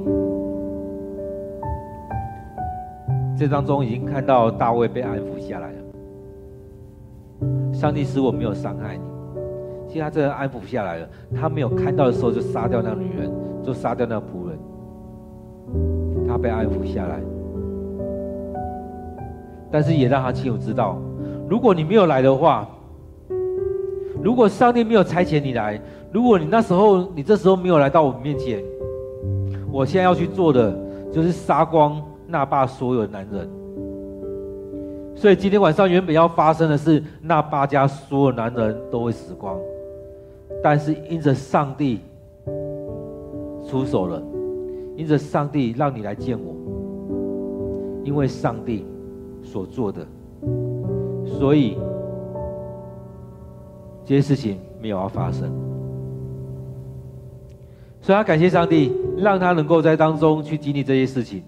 [3.40, 5.78] 这当中已经看到大卫被安抚下来了。
[7.74, 9.04] 上帝使我没有伤害你，
[9.88, 11.08] 其实他真的安抚下来了。
[11.34, 13.32] 他没有看到的时候就杀掉那个女人，
[13.64, 14.60] 就杀掉那个仆人。
[16.28, 17.22] 他被安抚下来。
[19.72, 20.98] 但是也让他亲友知道，
[21.48, 22.68] 如果你没有来的话，
[24.22, 25.80] 如果上帝没有差遣你来，
[26.12, 28.62] 如果你那时候你这时候没有来到我们面前，
[29.72, 30.78] 我现在要去做的
[31.10, 33.50] 就是杀光拿八所有男人。
[35.16, 39.60] 所以今天晚上原本要发生的是拿八家所有男人都会死光，
[40.64, 42.00] 但是因着上帝
[43.68, 44.22] 出手了，
[44.96, 46.56] 因着上帝让你来见我，
[48.04, 48.86] 因为上帝。
[49.42, 50.06] 所做的，
[51.26, 51.78] 所以
[54.06, 55.50] 这些事情没有要发生，
[58.02, 61.42] 所以他感谢上帝，让他能够在当中去经历这些事情。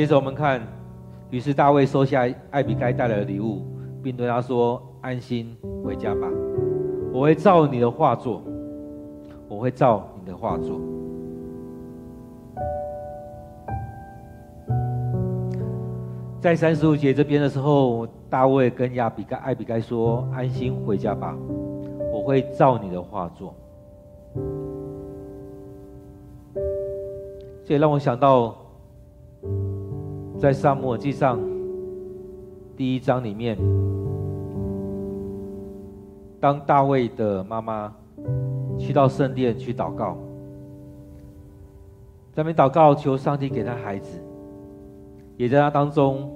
[0.00, 0.62] 接着我们看，
[1.28, 3.66] 于是大卫收下艾比该带来的礼物，
[4.02, 6.26] 并对他说：“安心回家吧，
[7.12, 8.42] 我会照你的画作，
[9.46, 10.80] 我会照你。”的画作，
[16.40, 21.36] 在三十五节这边的时候，大卫跟亚比该、艾比该说：“安心回家吧，
[22.10, 23.54] 我会照你的画作。”
[27.66, 28.56] 这也让我想到，
[30.40, 31.38] 在撒母耳记上
[32.74, 33.58] 第一章里面，
[36.40, 37.94] 当大卫的妈妈。
[38.78, 40.16] 去到圣殿去祷告，
[42.32, 44.18] 在那边祷告，求上帝给他孩子，
[45.36, 46.32] 也在他当中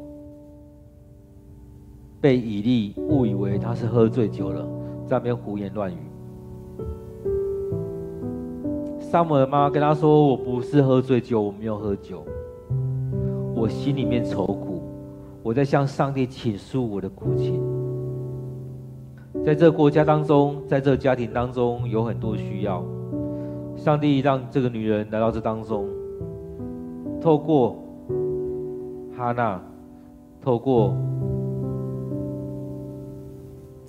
[2.21, 4.61] 被以利误以为他是喝醉酒了，
[5.07, 5.97] 在那边胡言乱语。
[9.01, 12.23] 撒母耳妈妈跟他说：“我不是喝醉酒，我没有喝酒，
[13.65, 14.83] 我心里面愁苦，
[15.43, 17.63] 我在向上帝倾诉我的苦情。”
[19.43, 22.85] 在这个国家当中，在这个家庭当中，有很多需要。
[23.75, 25.89] 上帝让这个女人来到这当中，
[27.23, 27.83] 透过
[29.17, 29.59] 哈娜，
[30.43, 30.95] 透过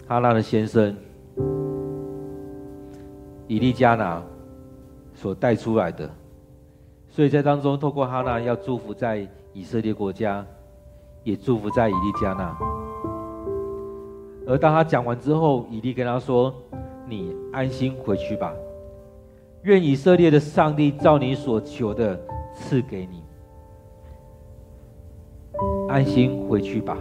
[0.08, 0.96] 哈娜的先生
[3.48, 4.24] 以利加拿
[5.14, 6.10] 所带出来的，
[7.10, 10.46] 所以在当中，透过哈娜要祝福在以色列国家，
[11.24, 12.54] 也祝福在以利加那。
[14.46, 16.54] 而当他讲完之后，以利跟他说
[17.08, 18.54] ：“你安心回去吧，
[19.62, 22.20] 愿以色列的上帝照你所求的
[22.54, 23.24] 赐给你。
[25.88, 26.98] 安心回去吧，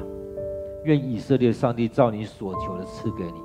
[0.85, 3.41] 愿以色列上帝照你所求的赐给你。”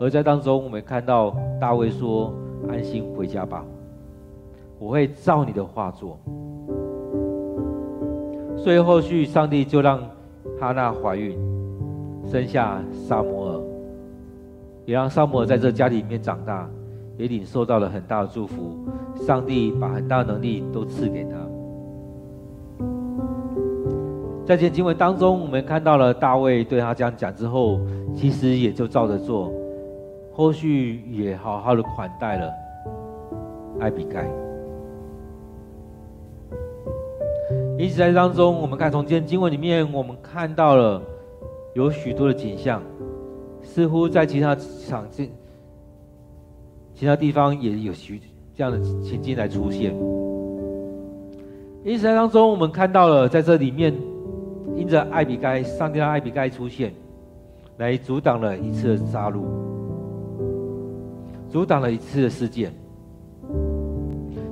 [0.00, 2.34] 而在当中，我们看到大卫说
[2.68, 3.64] ：“安心回家吧，
[4.80, 6.18] 我会照你的话做。”
[8.62, 10.00] 所以后续上帝就让
[10.60, 11.38] 哈娜怀孕。
[12.30, 13.60] 生下撒母耳，
[14.84, 16.68] 也让撒母耳在这家里面长大，
[17.16, 18.76] 也领受到了很大的祝福。
[19.26, 21.30] 上帝把很大的能力都赐给他。
[24.44, 27.80] 在这经文当中，我们看到了大卫对他这样讲之后，
[28.14, 29.50] 其实也就照着做，
[30.32, 32.52] 后续也好好的款待了
[33.80, 34.28] 艾比盖。
[37.78, 41.00] 因此，在当中，我们看从今天经文里面，我们看到了
[41.74, 42.82] 有许多的景象，
[43.62, 45.30] 似乎在其他场景、
[46.92, 48.20] 其他地方也有许
[48.52, 49.94] 这样的情境来出现。
[51.84, 53.94] 因此，在当中，我们看到了在这里面，
[54.74, 56.92] 因着艾比该，上帝让艾比该出现，
[57.76, 59.44] 来阻挡了一次的杀戮，
[61.48, 62.74] 阻挡了一次的事件。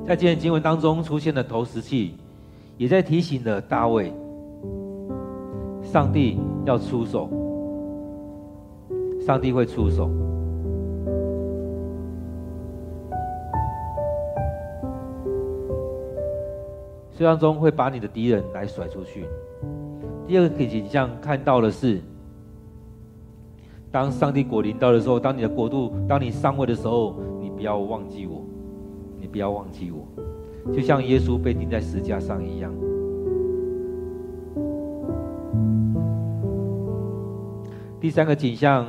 [0.06, 2.14] 在今天经文当中出现的投石器。
[2.76, 4.12] 也在提醒了大卫，
[5.82, 7.30] 上帝要出手，
[9.24, 10.10] 上帝会出手，
[17.10, 19.24] 虽然中会把你的敌人来甩出去。
[20.26, 22.02] 第二个景象看到的是，
[23.90, 28.44] 当上帝国临到的时候，当你的国度，当你上位的时候，你不要忘记我，
[29.18, 30.06] 你不要忘记我。
[30.72, 32.72] 就像耶稣被钉在十架上一样。
[38.00, 38.86] 第三个景象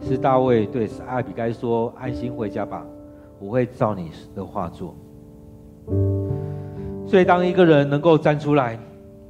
[0.00, 2.84] 是大卫对艾比该说：“安心回家吧，
[3.38, 4.94] 我会照你的话做。”
[7.06, 8.78] 所以，当一个人能够站出来，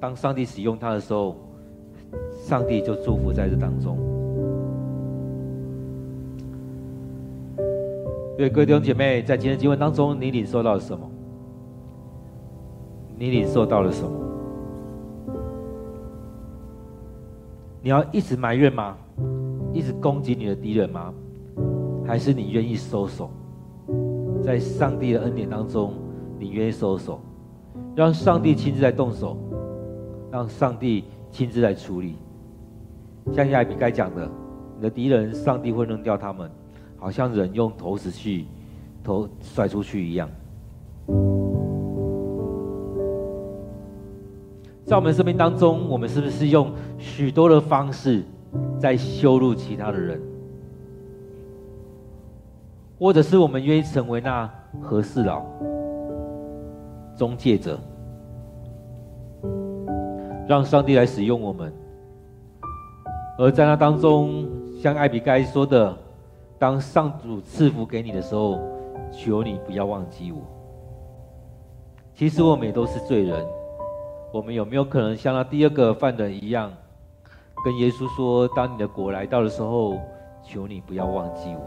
[0.00, 1.36] 当上帝使用他的时候，
[2.32, 3.98] 上帝就祝福在这当中。
[8.36, 11.08] 对各位弟兄姐妹，在今天的经文当中，你领受到了什么？
[13.18, 14.10] 你领受到了什么？
[17.82, 18.96] 你要一直埋怨吗？
[19.72, 21.12] 一直攻击你的敌人吗？
[22.06, 23.30] 还是你愿意收手？
[24.42, 25.94] 在上帝的恩典当中，
[26.38, 27.20] 你愿意收手，
[27.96, 29.36] 让上帝亲自来动手，
[30.30, 32.14] 让上帝亲自来处理。
[33.32, 34.30] 像亚比该讲的，
[34.76, 36.48] 你的敌人，上帝会扔掉他们，
[36.96, 38.46] 好像人用投石器
[39.02, 40.28] 投甩出去一样。
[44.88, 48.24] 在我们生命当中，我们是不是用许多的方式
[48.80, 50.18] 在羞辱其他的人？
[52.98, 55.44] 或者是我们愿意成为那和事佬、
[57.18, 57.78] 中介者，
[60.48, 61.70] 让上帝来使用我们？
[63.36, 64.48] 而在那当中，
[64.80, 65.94] 像艾比该说的
[66.58, 68.58] ：“当上主赐福给你的时候，
[69.12, 70.40] 求你不要忘记我。”
[72.16, 73.46] 其实我们也都是罪人。
[74.30, 76.70] 我们有没有可能像那第二个犯人一样，
[77.64, 79.98] 跟耶稣说：“当你的国来到的时候，
[80.42, 81.60] 求你不要忘记我。”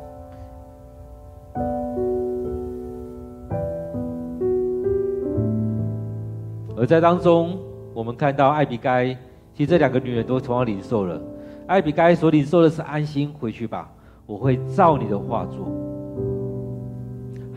[6.78, 7.58] 而在当中，
[7.96, 9.08] 我们看到艾比该，
[9.54, 11.20] 其实这两个女人都同样领受了。
[11.66, 13.92] 艾比该所领受的是安心回去吧，
[14.28, 15.66] 我会照你的话做。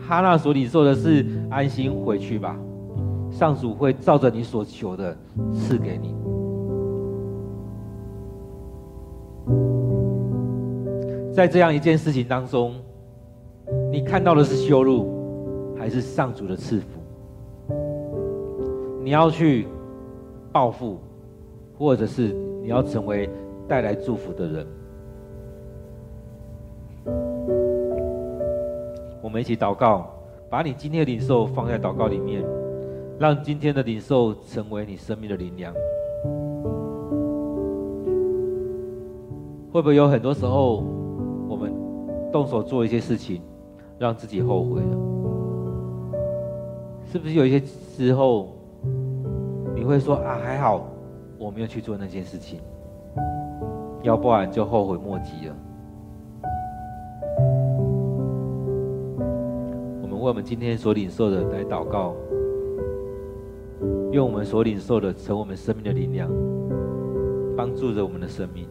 [0.07, 2.57] 哈娜所领受的是安心回去吧。
[3.35, 5.13] 上主会照着你所求的
[5.53, 6.15] 赐给你。
[11.33, 12.75] 在这样一件事情当中，
[13.91, 17.01] 你看到的是羞辱，还是上主的赐福？
[19.03, 19.67] 你要去
[20.53, 20.97] 报复，
[21.77, 22.31] 或者是
[22.61, 23.29] 你要成为
[23.67, 24.65] 带来祝福的人？
[29.21, 30.09] 我们一起祷告，
[30.49, 32.41] 把你今天的领受放在祷告里面。
[33.17, 35.73] 让今天的领受成为你生命的灵粮。
[39.71, 40.83] 会不会有很多时候，
[41.47, 41.73] 我们
[42.31, 43.41] 动手做一些事情，
[43.97, 44.97] 让自己后悔了？
[47.05, 48.49] 是不是有一些时候，
[49.73, 50.85] 你会说啊，还好
[51.37, 52.59] 我没有去做那件事情，
[54.03, 55.55] 要不然就后悔莫及了。
[60.01, 62.13] 我们为我们今天所领受的来祷告。
[64.15, 66.31] 用我们所领受的，成为我们生命的力量，
[67.57, 68.65] 帮助着我们的生命。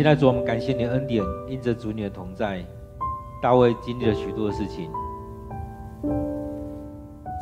[0.00, 2.64] 现在主，我们感谢你的恩典，因着主你的同在，
[3.42, 4.90] 大卫经历了许多的事情。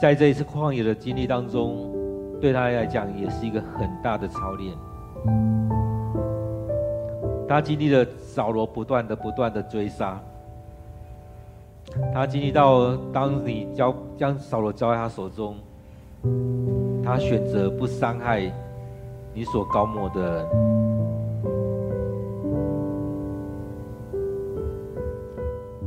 [0.03, 1.89] 在这一次旷野的经历当中，
[2.41, 4.77] 对他来讲也是一个很大的操练。
[7.49, 10.21] 他经历了扫罗不断的、不断的追杀。
[12.13, 15.55] 他经历到，当你交将扫罗交在他手中，
[17.05, 18.53] 他选择不伤害
[19.33, 21.18] 你所膏抹的人。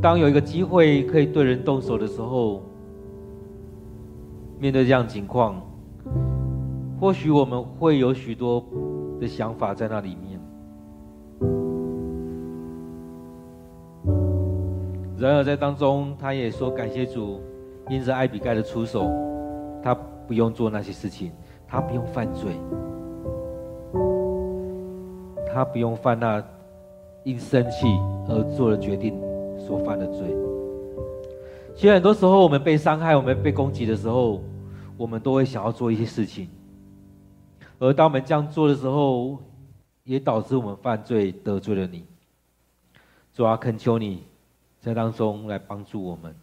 [0.02, 2.64] 当有一个机会可以对人动手的时候，
[4.60, 5.62] 面对这样情况，
[7.00, 8.66] 或许我们会有许多
[9.20, 10.40] 的想法在那里面。
[15.20, 17.40] 然而在当中，他也说感谢主，
[17.88, 19.08] 因着艾比盖的出手，
[19.84, 19.96] 他
[20.28, 21.32] 不用做那些事情，
[21.68, 22.54] 他不用犯罪，
[25.54, 26.44] 他不用犯那
[27.24, 27.86] 因生气
[28.28, 29.14] 而做的决定。
[29.72, 30.36] 所犯的罪，
[31.74, 34.44] 其实很多时候，我们被伤害、我们被攻击的时候，
[34.98, 36.50] 我们都会想要做一些事情。
[37.80, 39.42] 而当我们这样做的时候，
[40.04, 42.04] 也导致我们犯罪得罪了你。
[43.34, 44.24] 主啊，恳求你
[44.82, 46.36] 在当中来帮助我们。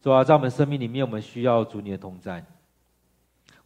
[0.00, 2.44] 主啊，在我们生命里面，我们需要主你的同在，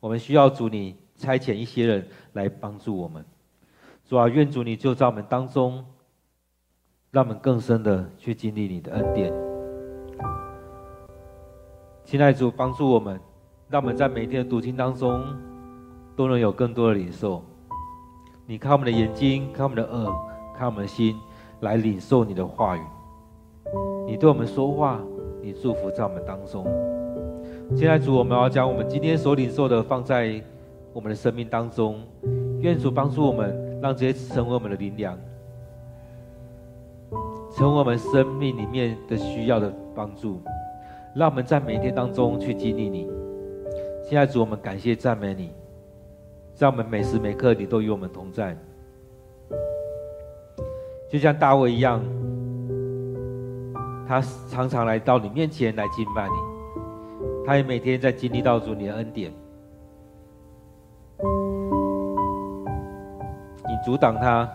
[0.00, 3.22] 我们需要主你差遣一些人来帮助我们。
[4.08, 5.84] 主啊，愿主你就在我们当中。
[7.12, 9.32] 让我们更深的去经历你的恩典，
[12.04, 13.18] 亲爱的主，帮助我们，
[13.68, 15.20] 让我们在每天的读经当中
[16.14, 17.42] 都能有更多的领受。
[18.46, 20.06] 你看我们的眼睛，看我们的耳，
[20.56, 21.16] 看我们的心，
[21.62, 22.80] 来领受你的话语。
[24.06, 25.00] 你对我们说话，
[25.42, 26.64] 你祝福在我们当中。
[27.74, 30.40] 亲爱的主，我们要将我们今天所领受的放在
[30.92, 32.00] 我们的生命当中，
[32.60, 35.18] 愿主帮助我们，让这些成为我们的灵粮。
[37.60, 40.40] 成为我们生命里面的需要的帮助，
[41.14, 43.06] 让我们在每一天当中去经历你。
[44.02, 45.52] 现在主，我们感谢赞美你，
[46.56, 48.56] 让我们每时每刻你都与我们同在，
[51.10, 52.02] 就像大卫一样，
[54.08, 56.32] 他常常来到你面前来敬拜你，
[57.44, 59.30] 他也每天在经历到主你的恩典，
[63.68, 64.48] 你阻挡他。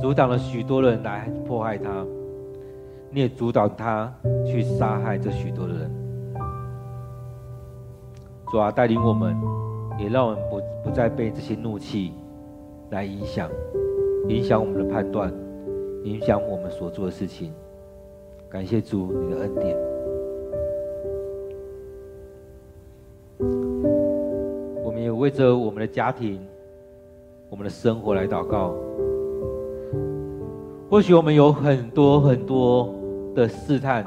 [0.00, 2.06] 阻挡了许多人来迫害他，
[3.10, 4.12] 你也阻挡他
[4.46, 5.90] 去杀害这许多的人。
[8.50, 9.36] 主啊，带领我们，
[9.98, 12.12] 也让我们不不再被这些怒气
[12.90, 13.48] 来影响，
[14.28, 15.32] 影响我们的判断，
[16.04, 17.52] 影响我们所做的事情。
[18.48, 19.76] 感谢主你的恩典。
[24.82, 26.40] 我们也为着我们的家庭、
[27.48, 28.74] 我们的生活来祷告。
[30.90, 32.92] 或许我们有很多很多
[33.32, 34.04] 的试探、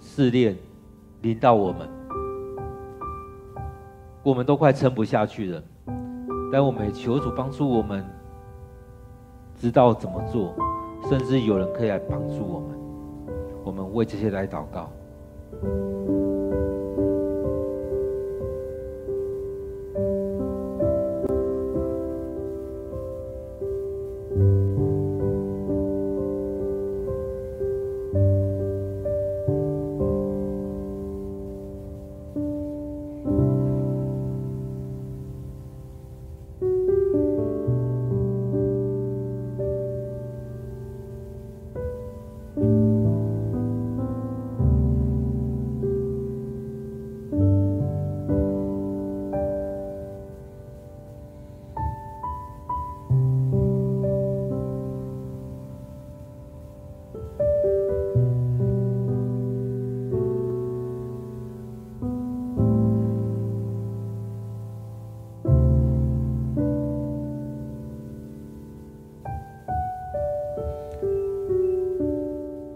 [0.00, 0.56] 试炼
[1.20, 1.86] 临到我们，
[4.22, 5.62] 我们都快撑不下去了。
[6.50, 8.02] 但我们求主帮助我们，
[9.60, 10.54] 知道怎么做，
[11.06, 12.78] 甚至有人可以来帮助我们。
[13.62, 14.90] 我们为这些来祷告。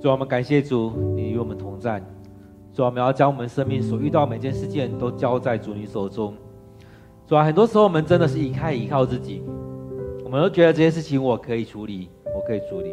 [0.03, 2.03] 主，我们感谢主，你与我们同在。
[2.75, 6.35] 主，我们要将我们生命所遇到每件事件都交在主你手中。
[7.25, 9.45] 主啊，很多时候我们真的是依靠依靠自己，
[10.25, 12.93] 我们都觉得这些事情我可以处理，我可以处理。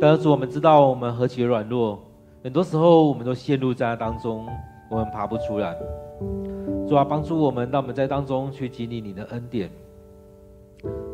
[0.00, 2.00] 但是主，我们知道我们何其软弱，
[2.44, 4.46] 很多时候我们都陷入在那当中，
[4.92, 5.76] 我们爬不出来。
[6.88, 9.68] 主啊，帮助我们，让我们在当中去经历你的恩典。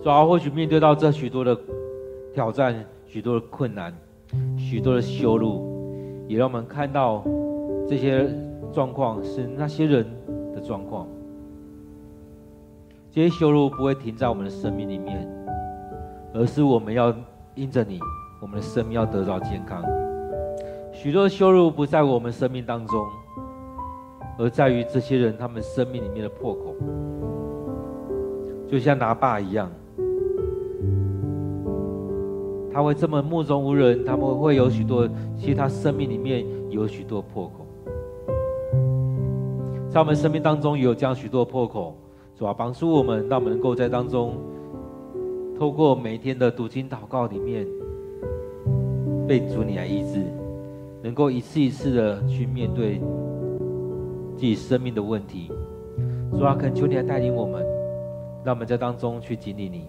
[0.02, 1.58] 主啊，或许面对到这许多的
[2.34, 3.90] 挑战，许多的困难。
[4.68, 7.22] 许多的羞辱，也让我们看到
[7.88, 8.28] 这些
[8.72, 10.04] 状况是那些人
[10.52, 11.06] 的状况。
[13.12, 15.24] 这些羞辱不会停在我们的生命里面，
[16.34, 17.14] 而是我们要
[17.54, 18.00] 因着你，
[18.42, 19.84] 我们的生命要得到健康。
[20.92, 23.06] 许多的羞辱不在我们生命当中，
[24.36, 26.74] 而在于这些人他们生命里面的破口，
[28.66, 29.70] 就像拿爸一样，
[32.76, 35.08] 他会这么目中无人，他们会有许多，
[35.38, 37.64] 其实他生命里面有许多破口，
[39.88, 41.96] 在我们生命当中也有这样许多破口，
[42.38, 44.34] 主啊，帮助我们，让我们能够在当中，
[45.58, 47.66] 透过每天的读经祷告里面，
[49.26, 50.22] 被主你来医治，
[51.02, 53.00] 能够一次一次的去面对
[54.34, 55.50] 自己生命的问题。
[56.32, 57.64] 主啊，恳求你来带领我们，
[58.44, 59.86] 让我们在当中去经历你。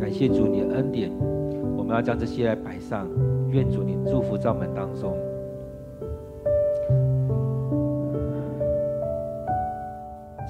[0.00, 1.12] 感谢主你的恩典，
[1.84, 3.06] 我们要将这些来摆上，
[3.50, 5.14] 愿主你祝福在我们当中。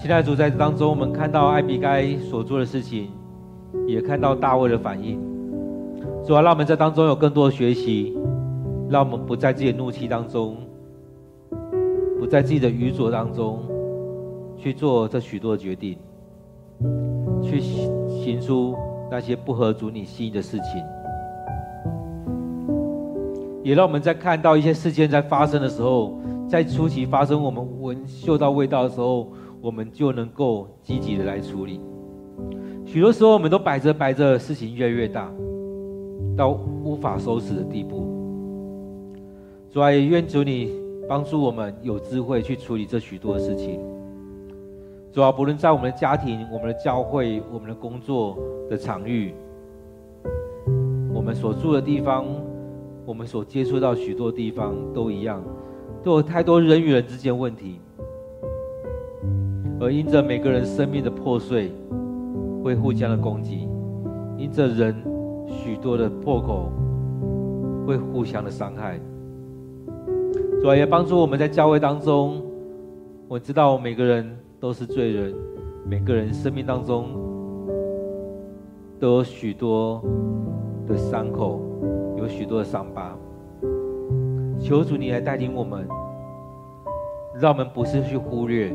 [0.01, 3.11] 期待主在这当中，我们看到艾比该所做的事情，
[3.89, 5.19] 也看到大卫的反应。
[6.25, 8.17] 主啊，让我们在当中有更多的学习，
[8.89, 10.57] 让我们不在自己的怒气当中，
[12.21, 13.59] 不在自己的愚拙当中，
[14.57, 15.99] 去做这许多的决定，
[17.43, 18.77] 去行出
[19.11, 20.81] 那些不合主你心意的事情。
[23.65, 29.33] 也让我们在看到一些事件在发生的时候，在初期发生，我们闻嗅到味道的时候。
[29.65, 31.81] 我们就能够积极的来处理。
[32.85, 35.33] 许多时候，我们都摆着摆着，事情越来越大，
[36.37, 38.07] 到无法收拾的地步。
[39.73, 40.71] 主啊，也愿主你
[41.09, 43.81] 帮助我们有智慧去处理这许多的事情。
[45.11, 48.37] 主啊，不论在我们的家庭、我们的教会、我们的工作
[48.69, 49.33] 的场域，
[51.15, 52.27] 我们所住的地方，
[53.07, 55.43] 我们所接触到许多地方都一样，
[56.03, 57.79] 都有太多人与人之间问题。
[59.81, 61.71] 而因着每个人生命的破碎，
[62.63, 63.69] 会互相的攻击；
[64.39, 64.95] 因着人
[65.47, 66.73] 许多的破口，
[67.87, 68.99] 会互相的伤害。
[70.63, 72.41] 主啊，也帮助我们在教会当中，
[73.29, 75.35] 我知道每个人都是罪人，
[75.87, 77.09] 每个人生命当中
[78.99, 80.03] 都有许多
[80.87, 81.61] 的伤口，
[82.25, 83.15] 有许多的伤疤。
[84.59, 85.87] 求主你来带领我们，
[87.39, 88.75] 让我们不是去忽略。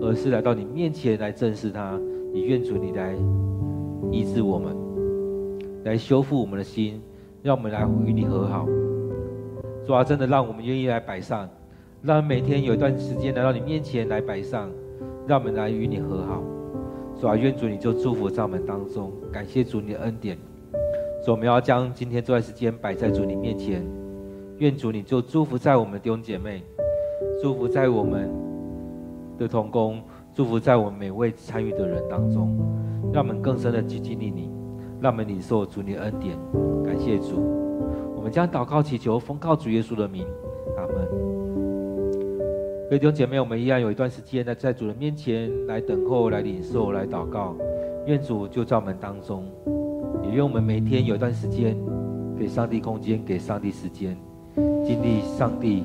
[0.00, 1.98] 而是来到你面前来正视他，
[2.32, 3.14] 你愿主你来
[4.10, 4.74] 医治我们，
[5.84, 7.00] 来修复我们的心，
[7.42, 8.66] 让我们来与你和好。
[9.86, 11.48] 主啊，真的让我们愿意来摆上，
[12.00, 14.70] 让每天有一段时间来到你面前来摆上，
[15.26, 16.42] 让我们来与你和好。
[17.20, 20.38] 主啊，愿主你就祝福在我们当中，感谢主你的恩典。
[21.24, 23.86] 主，我们要将今天这段时间摆在主你面前，
[24.58, 26.62] 愿主你就祝福在我们弟兄姐妹，
[27.40, 28.30] 祝福在我们。
[29.38, 30.00] 的同工，
[30.34, 32.56] 祝福在我们每位参与的人当中，
[33.12, 34.50] 让我们更深的去经历你，
[35.00, 36.36] 让我们领受主你的恩典。
[36.84, 37.40] 感谢主，
[38.14, 40.26] 我们将祷告祈求，奉靠主耶稣的名，
[40.76, 40.94] 阿门。
[42.84, 47.56] 各位弟兄姐妹，我们一样有一段时间呢，在主的面前来等候、来领受、来祷告。
[48.06, 49.44] 愿主就在我们当中，
[50.32, 51.76] 愿我们每天有一段时间，
[52.38, 54.16] 给上帝空间，给上帝时间，
[54.82, 55.84] 经历上帝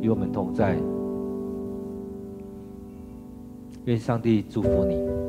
[0.00, 0.76] 与我们同在。
[3.84, 5.19] 愿上帝祝福你。